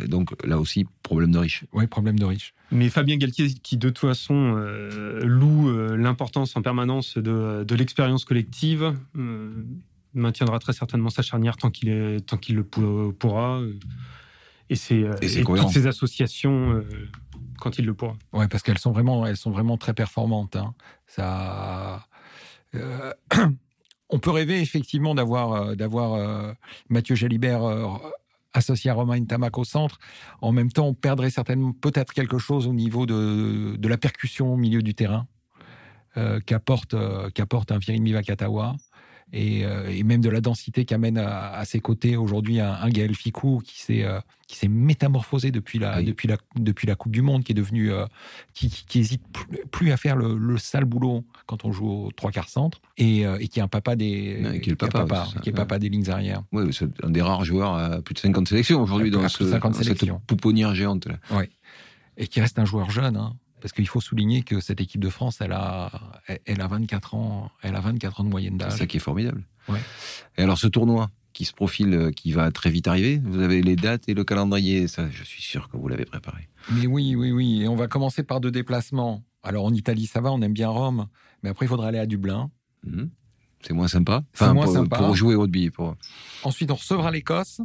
donc 0.08 0.34
là 0.46 0.58
aussi, 0.58 0.86
problème 1.02 1.32
de 1.32 1.38
riche. 1.38 1.64
Oui, 1.72 1.86
problème 1.86 2.18
de 2.18 2.24
riche. 2.24 2.54
Mais 2.72 2.88
Fabien 2.88 3.16
Galtier, 3.16 3.48
qui 3.62 3.76
de 3.76 3.88
toute 3.90 3.98
façon 3.98 4.54
euh, 4.56 5.20
loue 5.24 5.68
euh, 5.68 5.96
l'importance 5.96 6.56
en 6.56 6.62
permanence 6.62 7.16
de, 7.18 7.74
l'expérience 7.74 8.24
collective, 8.24 8.94
euh, 9.16 9.52
maintiendra 10.14 10.58
très 10.58 10.72
certainement 10.72 11.10
sa 11.10 11.22
charnière 11.22 11.56
tant 11.56 11.70
qu'il 11.70 12.22
le 12.56 12.62
pourra. 13.12 13.60
et, 14.70 14.74
c'est, 14.76 15.04
Et 15.22 15.28
c'est 15.28 15.40
et 15.40 15.42
cohérent. 15.44 15.66
toutes 15.66 15.74
ces 15.74 15.86
associations 15.86 16.72
euh, 16.72 16.82
quand 17.60 17.78
il 17.78 17.84
le 17.86 17.94
pourra. 17.94 18.16
Ouais, 18.32 18.48
parce 18.48 18.62
qu'elles 18.62 18.78
sont 18.78 18.92
vraiment, 18.92 19.26
elles 19.26 19.36
sont 19.36 19.50
vraiment 19.50 19.76
très 19.76 19.94
performantes. 19.94 20.56
hein. 20.56 20.74
Ça, 21.06 22.06
euh, 22.74 23.12
on 24.10 24.18
peut 24.18 24.30
rêver 24.30 24.60
effectivement 24.60 25.14
d'avoir, 25.14 25.52
euh, 25.52 25.74
euh, 25.78 26.54
Mathieu 26.88 27.14
Jalibert 27.14 27.64
euh, 27.64 27.86
associé 28.52 28.90
à 28.90 28.94
Romain 28.94 29.22
Tamac 29.24 29.58
au 29.58 29.64
centre. 29.64 29.98
En 30.40 30.52
même 30.52 30.70
temps, 30.70 30.86
on 30.86 30.94
perdrait 30.94 31.30
certainement 31.30 31.72
peut-être 31.72 32.12
quelque 32.12 32.38
chose 32.38 32.66
au 32.66 32.72
niveau 32.72 33.06
de, 33.06 33.76
la 33.86 33.98
percussion 33.98 34.52
au 34.52 34.56
milieu 34.56 34.82
du 34.82 34.94
terrain 34.94 35.26
qu'apporte, 36.46 36.96
qu'apporte 37.34 37.72
un 37.72 37.78
Virimi 37.78 38.12
Vakatawa. 38.12 38.76
Et, 39.32 39.64
euh, 39.66 39.88
et 39.90 40.04
même 40.04 40.20
de 40.20 40.30
la 40.30 40.40
densité 40.40 40.84
qu'amène 40.84 41.18
à, 41.18 41.50
à 41.50 41.64
ses 41.64 41.80
côtés 41.80 42.16
aujourd'hui 42.16 42.60
un, 42.60 42.72
un 42.72 42.88
Gaël 42.90 43.12
Ficou 43.14 43.60
qui 43.64 43.80
s'est, 43.82 44.04
euh, 44.04 44.20
qui 44.46 44.54
s'est 44.56 44.68
métamorphosé 44.68 45.50
depuis 45.50 45.80
la, 45.80 45.98
Oui. 45.98 46.04
depuis, 46.04 46.28
la, 46.28 46.36
depuis 46.54 46.86
la 46.86 46.94
Coupe 46.94 47.10
du 47.10 47.22
Monde, 47.22 47.42
qui 47.42 47.50
est 47.50 47.54
devenu 47.56 47.90
euh, 47.90 48.06
qui, 48.54 48.70
qui, 48.70 48.84
qui 48.86 48.98
hésite 49.00 49.22
plus, 49.72 49.90
à 49.90 49.96
faire 49.96 50.14
le, 50.14 50.38
le 50.38 50.58
sale 50.58 50.84
boulot 50.84 51.24
quand 51.46 51.64
on 51.64 51.72
joue 51.72 51.88
au 51.90 52.10
trois 52.12 52.30
quarts 52.30 52.48
centre 52.48 52.80
et, 52.98 53.22
et 53.22 53.48
qui 53.48 53.58
est 53.58 53.62
un 53.62 53.68
papa 53.68 53.96
des 53.96 54.40
Ouais, 54.44 54.60
qui 54.60 54.70
est 54.70 54.72
le 54.72 54.76
papa, 54.76 55.04
qui 55.42 55.50
est 55.50 55.58
ouais. 55.58 55.78
des 55.80 55.88
lignes 55.88 56.08
arrière. 56.08 56.42
Ouais, 56.52 56.64
c'est 56.70 56.88
un 57.04 57.10
des 57.10 57.20
rares 57.22 57.44
joueurs 57.44 57.74
à 57.74 58.00
plus 58.02 58.14
de 58.14 58.20
50 58.20 58.46
sélections 58.48 58.80
aujourd'hui 58.80 59.10
dans, 59.10 59.28
ce, 59.28 59.42
de 59.42 59.50
50 59.50 59.72
dans 59.72 59.82
cette 59.82 60.04
pouponnière 60.28 60.72
géante. 60.74 61.06
Là. 61.06 61.42
et 62.16 62.28
qui 62.28 62.40
reste 62.40 62.58
un 62.60 62.64
joueur 62.64 62.90
jeune 62.90 63.16
hein, 63.16 63.34
parce 63.60 63.72
qu'il 63.72 63.86
faut 63.88 64.00
souligner 64.00 64.42
que 64.42 64.60
cette 64.60 64.80
équipe 64.80 65.00
de 65.00 65.08
France 65.10 65.40
elle 65.40 65.52
a 65.52 65.90
elle- 66.44 66.60
a 66.60 66.66
24 66.68 67.14
ans 67.14 67.50
elle 67.62 67.74
a 67.76 67.80
24 67.80 68.20
ans 68.20 68.24
de 68.24 68.28
moyenne 68.28 68.56
C'est 68.60 68.66
d'âge. 68.68 68.78
ça 68.78 68.86
qui 68.86 68.96
est 68.98 69.00
formidable. 69.00 69.44
Ouais. 69.68 69.80
Et 70.38 70.42
alors 70.42 70.58
ce 70.58 70.66
tournoi 70.66 71.10
qui 71.32 71.44
se 71.44 71.52
profile, 71.52 71.92
euh, 71.94 72.10
qui 72.12 72.32
va 72.32 72.50
très 72.50 72.70
vite 72.70 72.88
arriver, 72.88 73.20
vous 73.24 73.40
avez 73.40 73.60
les 73.62 73.76
dates 73.76 74.08
et 74.08 74.14
le 74.14 74.24
calendrier. 74.24 74.88
Ça, 74.88 75.10
je 75.10 75.22
suis 75.22 75.42
sûr 75.42 75.68
que 75.68 75.76
vous 75.76 75.86
l'avez 75.88 76.04
préparé. 76.06 76.48
Mais 76.72 76.86
oui 76.86 77.14
oui 77.14 77.30
oui 77.32 77.62
et 77.62 77.68
on 77.68 77.76
va 77.76 77.88
commencer 77.88 78.22
par 78.22 78.40
deux 78.40 78.50
déplacements. 78.50 79.22
Alors 79.42 79.64
en 79.64 79.72
Italie 79.74 80.06
ça 80.06 80.20
va 80.20 80.32
on 80.32 80.40
aime 80.42 80.52
bien 80.54 80.68
Rome 80.68 81.06
mais 81.42 81.50
après 81.50 81.66
il 81.66 81.68
faudra 81.68 81.88
aller 81.88 81.98
à 81.98 82.06
Dublin. 82.06 82.50
Mhm. 82.86 83.10
C'est 83.62 83.72
moins 83.72 83.88
sympa. 83.88 84.22
C'est 84.34 84.52
moins 84.52 84.64
pour, 84.64 84.74
sympa. 84.74 84.96
pour 84.98 85.16
jouer 85.16 85.34
au 85.34 85.40
rugby. 85.40 85.70
Pour... 85.70 85.96
Ensuite, 86.44 86.70
on 86.70 86.74
recevra 86.76 87.10
l'Écosse. 87.10 87.60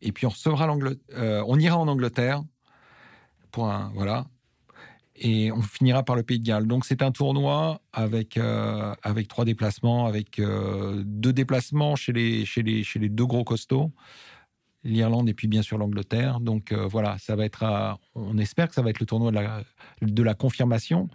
Et 0.00 0.10
puis, 0.10 0.26
on 0.26 0.30
recevra 0.30 0.66
l'Angleterre. 0.66 1.44
on 1.46 1.56
ira 1.58 1.76
en 1.78 1.86
Angleterre. 1.86 2.42
Pour 3.52 3.70
un, 3.70 3.92
voilà. 3.94 4.26
Et 5.16 5.52
on 5.52 5.60
finira 5.60 6.02
par 6.02 6.16
le 6.16 6.22
Pays 6.22 6.38
de 6.38 6.44
Galles. 6.44 6.66
Donc, 6.66 6.84
c'est 6.84 7.02
un 7.02 7.12
tournoi 7.12 7.80
avec, 7.92 8.36
euh, 8.36 8.94
avec 9.02 9.28
trois 9.28 9.44
déplacements, 9.44 10.06
avec 10.06 10.38
euh, 10.38 11.02
deux 11.04 11.32
déplacements 11.32 11.96
chez 11.96 12.12
les, 12.12 12.44
chez, 12.44 12.62
les, 12.62 12.82
chez 12.82 12.98
les 12.98 13.08
deux 13.08 13.26
gros 13.26 13.44
costauds, 13.44 13.92
l'Irlande 14.84 15.28
et 15.28 15.34
puis 15.34 15.48
bien 15.48 15.62
sûr 15.62 15.76
l'Angleterre. 15.76 16.40
Donc, 16.40 16.72
euh, 16.72 16.86
voilà, 16.86 17.18
ça 17.18 17.36
va 17.36 17.44
être. 17.44 17.98
on 18.14 18.38
espère 18.38 18.68
que 18.68 18.74
ça 18.74 18.82
va 18.82 18.90
être 18.90 19.00
le 19.00 19.06
tournoi 19.06 19.30
de 19.30 19.36
la, 19.36 19.62
de 20.00 20.22
la 20.22 20.34
confirmation. 20.34 21.08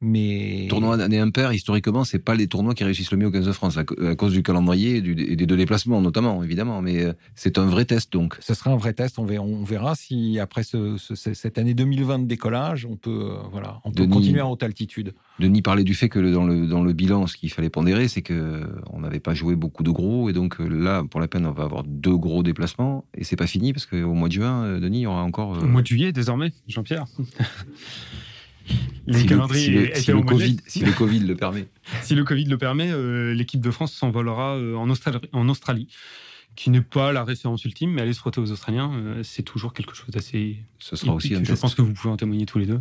Mais. 0.00 0.66
Tournoi 0.68 0.96
d'année 0.96 1.18
impair, 1.18 1.52
historiquement, 1.52 2.04
c'est 2.04 2.18
pas 2.18 2.34
les 2.34 2.46
tournois 2.46 2.74
qui 2.74 2.84
réussissent 2.84 3.10
le 3.10 3.16
mieux 3.16 3.26
au 3.28 3.30
15 3.30 3.46
de 3.46 3.52
France, 3.52 3.78
à, 3.78 3.84
à 4.06 4.14
cause 4.14 4.32
du 4.32 4.42
calendrier 4.42 4.96
et, 4.96 5.00
du- 5.00 5.12
et 5.18 5.36
des 5.36 5.46
deux 5.46 5.56
déplacements, 5.56 6.00
notamment, 6.02 6.42
évidemment. 6.42 6.82
Mais 6.82 7.02
euh, 7.02 7.12
c'est 7.34 7.58
un 7.58 7.64
vrai 7.66 7.84
test, 7.84 8.12
donc. 8.12 8.36
Ce 8.40 8.52
sera 8.54 8.70
un 8.72 8.76
vrai 8.76 8.92
test. 8.92 9.18
On 9.18 9.24
verra, 9.24 9.44
on 9.44 9.64
verra 9.64 9.94
si 9.94 10.38
après 10.38 10.62
ce- 10.62 10.96
ce- 10.98 11.14
cette 11.34 11.56
année 11.58 11.74
2020 11.74 12.18
de 12.20 12.24
décollage, 12.26 12.86
on 12.86 12.96
peut, 12.96 13.30
euh, 13.32 13.36
voilà, 13.50 13.80
on 13.84 13.90
peut 13.90 14.02
Denis. 14.02 14.12
continuer 14.12 14.40
en 14.42 14.50
haute 14.50 14.62
altitude. 14.62 15.14
Denis 15.38 15.62
parlait 15.62 15.84
du 15.84 15.94
fait 15.94 16.08
que 16.08 16.18
le- 16.18 16.32
dans, 16.32 16.44
le, 16.44 16.66
dans 16.66 16.82
le 16.82 16.92
bilan, 16.92 17.26
ce 17.26 17.36
qu'il 17.36 17.50
fallait 17.50 17.70
pondérer, 17.70 18.08
c'est 18.08 18.22
que 18.22 18.34
euh, 18.34 18.66
on 18.92 19.00
n'avait 19.00 19.20
pas 19.20 19.32
joué 19.34 19.56
beaucoup 19.56 19.82
de 19.82 19.90
gros, 19.90 20.28
et 20.28 20.32
donc 20.32 20.60
euh, 20.60 20.68
là, 20.68 21.02
pour 21.08 21.20
la 21.20 21.28
peine, 21.28 21.46
on 21.46 21.52
va 21.52 21.64
avoir 21.64 21.82
deux 21.84 22.16
gros 22.16 22.42
déplacements, 22.42 23.04
et 23.16 23.24
c'est 23.24 23.36
pas 23.36 23.46
fini 23.46 23.72
parce 23.72 23.86
qu'au 23.86 24.12
mois 24.14 24.28
de 24.28 24.34
juin, 24.34 24.78
Denis, 24.80 24.98
il 24.98 25.02
y 25.02 25.06
aura 25.06 25.22
encore. 25.22 25.54
euh, 25.56 25.60
Au 25.62 25.66
mois 25.68 25.82
de 25.82 25.86
juillet, 25.86 26.12
désormais, 26.12 26.52
Jean-Pierre. 26.68 27.06
Si, 29.06 29.26
le, 29.26 29.94
si 29.94 30.02
si 30.02 30.12
Covid, 30.12 30.56
si 30.66 30.80
le 30.80 30.92
Covid 30.96 31.20
le 31.20 31.36
permet. 31.36 31.68
Si 32.02 32.14
le 32.14 32.24
Covid 32.24 32.46
le 32.46 32.56
permet, 32.56 32.90
euh, 32.90 33.34
l'équipe 33.34 33.60
de 33.60 33.70
France 33.70 33.92
s'envolera 33.92 34.56
euh, 34.56 34.74
en, 34.76 34.88
Australie, 34.88 35.18
en 35.32 35.48
Australie, 35.50 35.88
qui 36.56 36.70
n'est 36.70 36.80
pas 36.80 37.12
la 37.12 37.22
référence 37.24 37.64
ultime, 37.64 37.90
mais 37.92 38.02
aller 38.02 38.14
se 38.14 38.20
frotter 38.20 38.40
aux 38.40 38.50
Australiens, 38.50 38.92
euh, 38.94 39.22
c'est 39.22 39.42
toujours 39.42 39.74
quelque 39.74 39.94
chose 39.94 40.08
d'assez. 40.08 40.56
Ce 40.78 40.96
sera 40.96 41.12
aussi 41.12 41.34
un 41.34 41.40
Je 41.40 41.50
test. 41.50 41.60
pense 41.60 41.74
que 41.74 41.82
vous 41.82 41.92
pouvez 41.92 42.12
en 42.12 42.16
témoigner 42.16 42.46
tous 42.46 42.58
les 42.58 42.66
deux. 42.66 42.80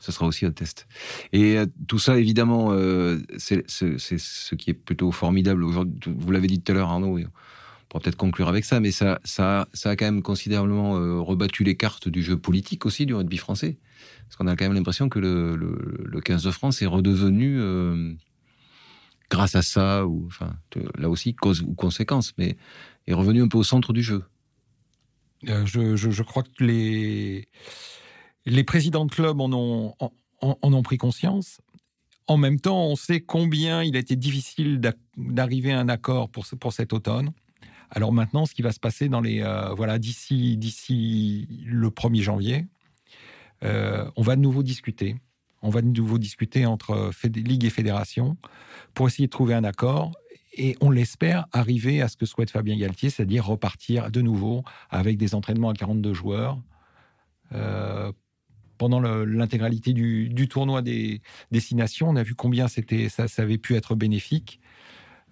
Ce 0.00 0.12
sera 0.12 0.26
aussi 0.26 0.44
un 0.44 0.52
test. 0.52 0.86
Et 1.32 1.56
tout 1.88 1.98
ça, 1.98 2.18
évidemment, 2.18 2.68
euh, 2.72 3.18
c'est 3.38 3.64
ce 3.68 4.54
qui 4.54 4.70
est 4.70 4.74
plutôt 4.74 5.10
formidable. 5.10 5.64
Vous 5.64 6.30
l'avez 6.30 6.46
dit 6.46 6.60
tout 6.60 6.72
à 6.72 6.74
l'heure, 6.74 6.90
Arnaud, 6.90 7.18
pourra 7.94 8.02
peut-être 8.02 8.16
conclure 8.16 8.48
avec 8.48 8.64
ça, 8.64 8.80
mais 8.80 8.90
ça, 8.90 9.20
ça, 9.22 9.68
ça 9.72 9.90
a 9.90 9.96
quand 9.96 10.04
même 10.04 10.22
considérablement 10.22 10.96
euh, 10.98 11.20
rebattu 11.20 11.62
les 11.62 11.76
cartes 11.76 12.08
du 12.08 12.24
jeu 12.24 12.36
politique 12.36 12.86
aussi 12.86 13.06
du 13.06 13.14
rugby 13.14 13.36
français. 13.36 13.78
Parce 14.24 14.34
qu'on 14.36 14.48
a 14.48 14.56
quand 14.56 14.64
même 14.64 14.74
l'impression 14.74 15.08
que 15.08 15.20
le, 15.20 15.54
le, 15.54 16.04
le 16.04 16.20
15 16.20 16.42
de 16.42 16.50
France 16.50 16.82
est 16.82 16.86
redevenu, 16.86 17.60
euh, 17.60 18.12
grâce 19.30 19.54
à 19.54 19.62
ça, 19.62 20.06
ou 20.06 20.26
enfin, 20.26 20.56
là 20.98 21.08
aussi, 21.08 21.34
cause 21.34 21.62
ou 21.62 21.74
conséquence, 21.74 22.32
mais 22.36 22.56
est 23.06 23.14
revenu 23.14 23.42
un 23.42 23.48
peu 23.48 23.58
au 23.58 23.62
centre 23.64 23.92
du 23.92 24.02
jeu. 24.02 24.24
Euh, 25.48 25.64
je, 25.64 26.22
crois 26.22 26.42
que 26.42 26.64
les, 26.64 27.46
les 28.44 28.64
présidents 28.64 29.04
de 29.04 29.12
clubs 29.12 29.40
en 29.40 29.52
ont, 29.52 29.94
en, 30.40 30.56
ont 30.62 30.82
pris 30.82 30.98
conscience. 30.98 31.60
En 32.26 32.38
même 32.38 32.58
temps, 32.58 32.86
on 32.86 32.96
sait 32.96 33.20
combien 33.20 33.84
il 33.84 33.94
a 33.94 34.00
été 34.00 34.16
difficile 34.16 34.80
d'a- 34.80 34.94
d'arriver 35.16 35.70
à 35.72 35.78
un 35.78 35.88
accord 35.88 36.28
pour, 36.28 36.44
pour 36.58 36.72
cet 36.72 36.92
automne. 36.92 37.32
Alors 37.94 38.12
maintenant, 38.12 38.44
ce 38.44 38.54
qui 38.54 38.62
va 38.62 38.72
se 38.72 38.80
passer 38.80 39.08
dans 39.08 39.20
les 39.20 39.40
euh, 39.40 39.72
voilà 39.74 39.98
d'ici 39.98 40.56
d'ici 40.56 41.46
le 41.64 41.88
1er 41.90 42.22
janvier, 42.22 42.66
euh, 43.62 44.10
on 44.16 44.22
va 44.22 44.34
de 44.34 44.40
nouveau 44.40 44.64
discuter. 44.64 45.16
On 45.62 45.70
va 45.70 45.80
de 45.80 45.86
nouveau 45.86 46.18
discuter 46.18 46.66
entre 46.66 47.10
fédé- 47.12 47.42
ligue 47.42 47.64
et 47.64 47.70
fédération 47.70 48.36
pour 48.92 49.06
essayer 49.06 49.28
de 49.28 49.30
trouver 49.30 49.54
un 49.54 49.64
accord. 49.64 50.12
Et 50.56 50.76
on 50.80 50.90
l'espère 50.90 51.46
arriver 51.52 52.02
à 52.02 52.08
ce 52.08 52.16
que 52.16 52.26
souhaite 52.26 52.50
Fabien 52.50 52.76
Galtier, 52.76 53.10
c'est-à-dire 53.10 53.46
repartir 53.46 54.10
de 54.10 54.20
nouveau 54.20 54.62
avec 54.90 55.16
des 55.16 55.34
entraînements 55.34 55.70
à 55.70 55.74
42 55.74 56.12
joueurs 56.12 56.58
euh, 57.52 58.12
pendant 58.76 59.00
l'intégralité 59.00 59.92
du, 59.92 60.48
tournoi 60.48 60.82
des 60.82 61.22
destinations. 61.50 62.08
On 62.08 62.16
a 62.16 62.22
vu 62.22 62.34
combien 62.34 62.68
c'était, 62.68 63.08
ça 63.08 63.26
avait 63.38 63.58
pu 63.58 63.74
être 63.76 63.94
bénéfique. 63.94 64.60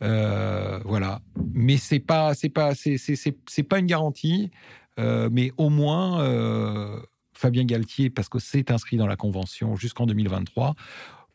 Euh, 0.02 0.80
voilà, 0.84 1.20
mais 1.54 1.76
c'est 1.76 2.00
pas, 2.00 2.34
c'est 2.34 2.48
pas, 2.48 2.74
c'est, 2.74 2.96
c'est, 2.98 3.62
pas 3.62 3.78
une 3.78 3.86
garantie. 3.86 4.50
Euh, 4.98 5.28
mais 5.30 5.52
au 5.56 5.70
moins, 5.70 6.20
euh, 6.20 7.00
Fabien 7.32 7.64
Galtier, 7.64 8.10
parce 8.10 8.28
que 8.28 8.38
c'est 8.38 8.70
inscrit 8.70 8.96
dans 8.96 9.06
la 9.06 9.16
convention 9.16 9.76
jusqu'en 9.76 10.06
2023, 10.06 10.74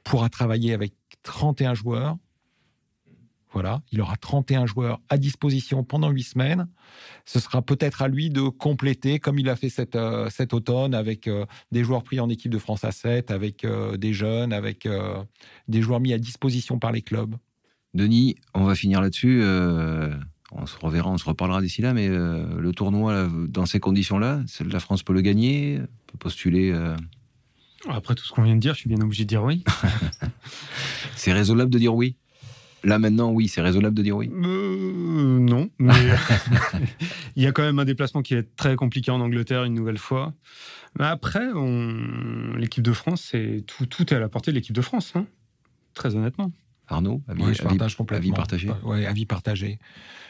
pourra 0.03 0.29
travailler 0.29 0.73
avec 0.73 0.93
31 1.23 1.73
joueurs. 1.73 2.17
Voilà, 3.53 3.81
il 3.91 4.01
aura 4.01 4.17
31 4.17 4.65
joueurs 4.65 4.99
à 5.09 5.17
disposition 5.17 5.83
pendant 5.83 6.09
8 6.09 6.23
semaines. 6.23 6.67
Ce 7.25 7.39
sera 7.39 7.61
peut-être 7.61 8.01
à 8.01 8.09
lui 8.09 8.29
de 8.29 8.41
compléter, 8.49 9.19
comme 9.19 9.39
il 9.39 9.49
a 9.49 9.55
fait 9.55 9.69
cet, 9.69 9.97
cet 10.29 10.53
automne, 10.53 10.93
avec 10.93 11.29
des 11.71 11.83
joueurs 11.83 12.03
pris 12.03 12.19
en 12.19 12.29
équipe 12.29 12.51
de 12.51 12.59
France 12.59 12.83
à 12.83 12.91
7, 12.91 13.31
avec 13.31 13.65
des 13.95 14.13
jeunes, 14.13 14.51
avec 14.51 14.87
des 15.67 15.81
joueurs 15.81 16.01
mis 16.01 16.13
à 16.13 16.19
disposition 16.19 16.77
par 16.77 16.91
les 16.91 17.01
clubs. 17.01 17.35
Denis, 17.93 18.35
on 18.53 18.63
va 18.63 18.75
finir 18.75 19.01
là-dessus. 19.01 19.41
euh, 19.43 20.13
on 20.51 20.65
se 20.65 20.77
reverra, 20.79 21.09
on 21.09 21.17
se 21.17 21.25
reparlera 21.25 21.61
d'ici 21.61 21.81
là, 21.81 21.93
mais 21.93 22.07
euh, 22.07 22.45
le 22.59 22.71
tournoi, 22.71 23.13
là, 23.13 23.29
dans 23.49 23.65
ces 23.65 23.79
conditions-là, 23.79 24.43
la 24.65 24.79
France 24.79 25.03
peut 25.03 25.13
le 25.13 25.21
gagner, 25.21 25.79
peut 26.07 26.17
postuler. 26.17 26.71
euh, 26.71 26.95
Après 27.89 28.15
tout 28.15 28.23
ce 28.23 28.31
qu'on 28.31 28.43
vient 28.43 28.55
de 28.55 28.61
dire, 28.61 28.73
je 28.73 28.79
suis 28.79 28.89
bien 28.89 29.01
obligé 29.01 29.23
de 29.23 29.29
dire 29.29 29.43
oui. 29.43 29.63
c'est 31.15 31.33
raisonnable 31.33 31.71
de 31.71 31.79
dire 31.79 31.93
oui? 31.95 32.15
Là 32.83 32.99
maintenant, 32.99 33.31
oui, 33.31 33.47
c'est 33.47 33.61
raisonnable 33.61 33.95
de 33.95 34.03
dire 34.03 34.15
oui? 34.15 34.29
Non, 34.31 35.69
mais 35.79 35.93
il 37.35 37.43
y 37.43 37.47
a 37.47 37.51
quand 37.51 37.63
même 37.63 37.79
un 37.79 37.85
déplacement 37.85 38.21
qui 38.21 38.35
va 38.35 38.41
être 38.41 38.55
très 38.55 38.75
compliqué 38.75 39.11
en 39.11 39.19
Angleterre 39.19 39.63
une 39.63 39.73
nouvelle 39.73 39.97
fois. 39.97 40.33
Mais 40.97 41.05
après, 41.05 41.47
on... 41.55 42.53
l'équipe 42.55 42.83
de 42.83 42.93
France, 42.93 43.27
c'est 43.31 43.63
tout, 43.67 43.85
tout 43.87 44.13
est 44.13 44.15
à 44.15 44.19
la 44.19 44.29
portée 44.29 44.51
de 44.51 44.55
l'équipe 44.55 44.75
de 44.75 44.81
France, 44.81 45.11
hein. 45.15 45.25
très 45.93 46.15
honnêtement. 46.15 46.51
Arnaud, 46.87 47.21
avis, 47.27 47.43
Ouais, 47.43 47.53
je 47.53 47.61
avis- 47.61 47.77
partage 47.77 47.95
complètement. 47.97 48.23
avis 48.27 48.31
partagé. 48.33 48.69
Ouais, 48.83 49.05
avis 49.05 49.25
partagé. 49.25 49.79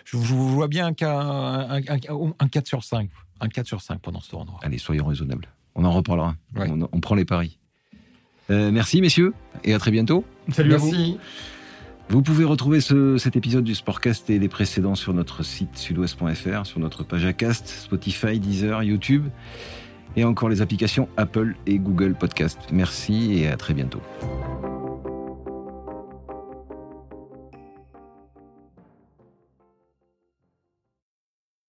Je, 0.05 0.17
je 0.17 0.33
vois 0.33 0.67
bien 0.67 0.87
un, 0.87 0.93
cas, 0.93 1.19
un, 1.19 1.77
un- 1.79 2.33
un 2.39 2.47
4 2.47 2.67
sur 2.67 2.83
5. 2.83 3.09
Un 3.39 3.47
4 3.49 3.67
sur 3.67 3.81
5 3.81 3.99
pendant 4.01 4.19
ce 4.21 4.29
tournoi. 4.31 4.59
Allez, 4.63 4.77
soyons 4.77 5.05
raisonnables. 5.05 5.47
On 5.75 5.85
en 5.85 5.91
reparlera. 5.91 6.35
Ouais. 6.55 6.67
On, 6.69 6.87
on 6.91 6.99
prend 6.99 7.13
les 7.15 7.25
paris. 7.25 7.59
Euh, 8.49 8.71
merci, 8.71 9.01
messieurs, 9.01 9.33
et 9.63 9.73
à 9.73 9.79
très 9.79 9.91
bientôt. 9.91 10.23
Salut 10.51 10.73
à 10.73 10.77
vous. 10.77 10.87
Merci. 10.89 11.17
Vous 12.09 12.21
pouvez 12.21 12.45
retrouver 12.45 12.79
ce- 12.79 13.17
cet 13.17 13.35
épisode 13.35 13.65
du 13.65 13.75
Sportcast 13.75 14.29
et 14.29 14.39
les 14.39 14.47
précédents 14.47 14.95
sur 14.95 15.13
notre 15.13 15.43
site 15.43 15.77
sudouest.fr, 15.77 16.65
sur 16.65 16.79
notre 16.79 17.03
page 17.03 17.25
Acast, 17.25 17.67
Spotify, 17.67 18.39
Deezer, 18.39 18.81
YouTube 18.83 19.27
et 20.15 20.23
encore 20.23 20.47
les 20.47 20.61
applications 20.61 21.09
Apple 21.17 21.55
et 21.65 21.77
Google 21.77 22.15
Podcast. 22.15 22.57
Merci 22.71 23.33
et 23.33 23.47
à 23.49 23.57
très 23.57 23.73
bientôt. 23.73 24.01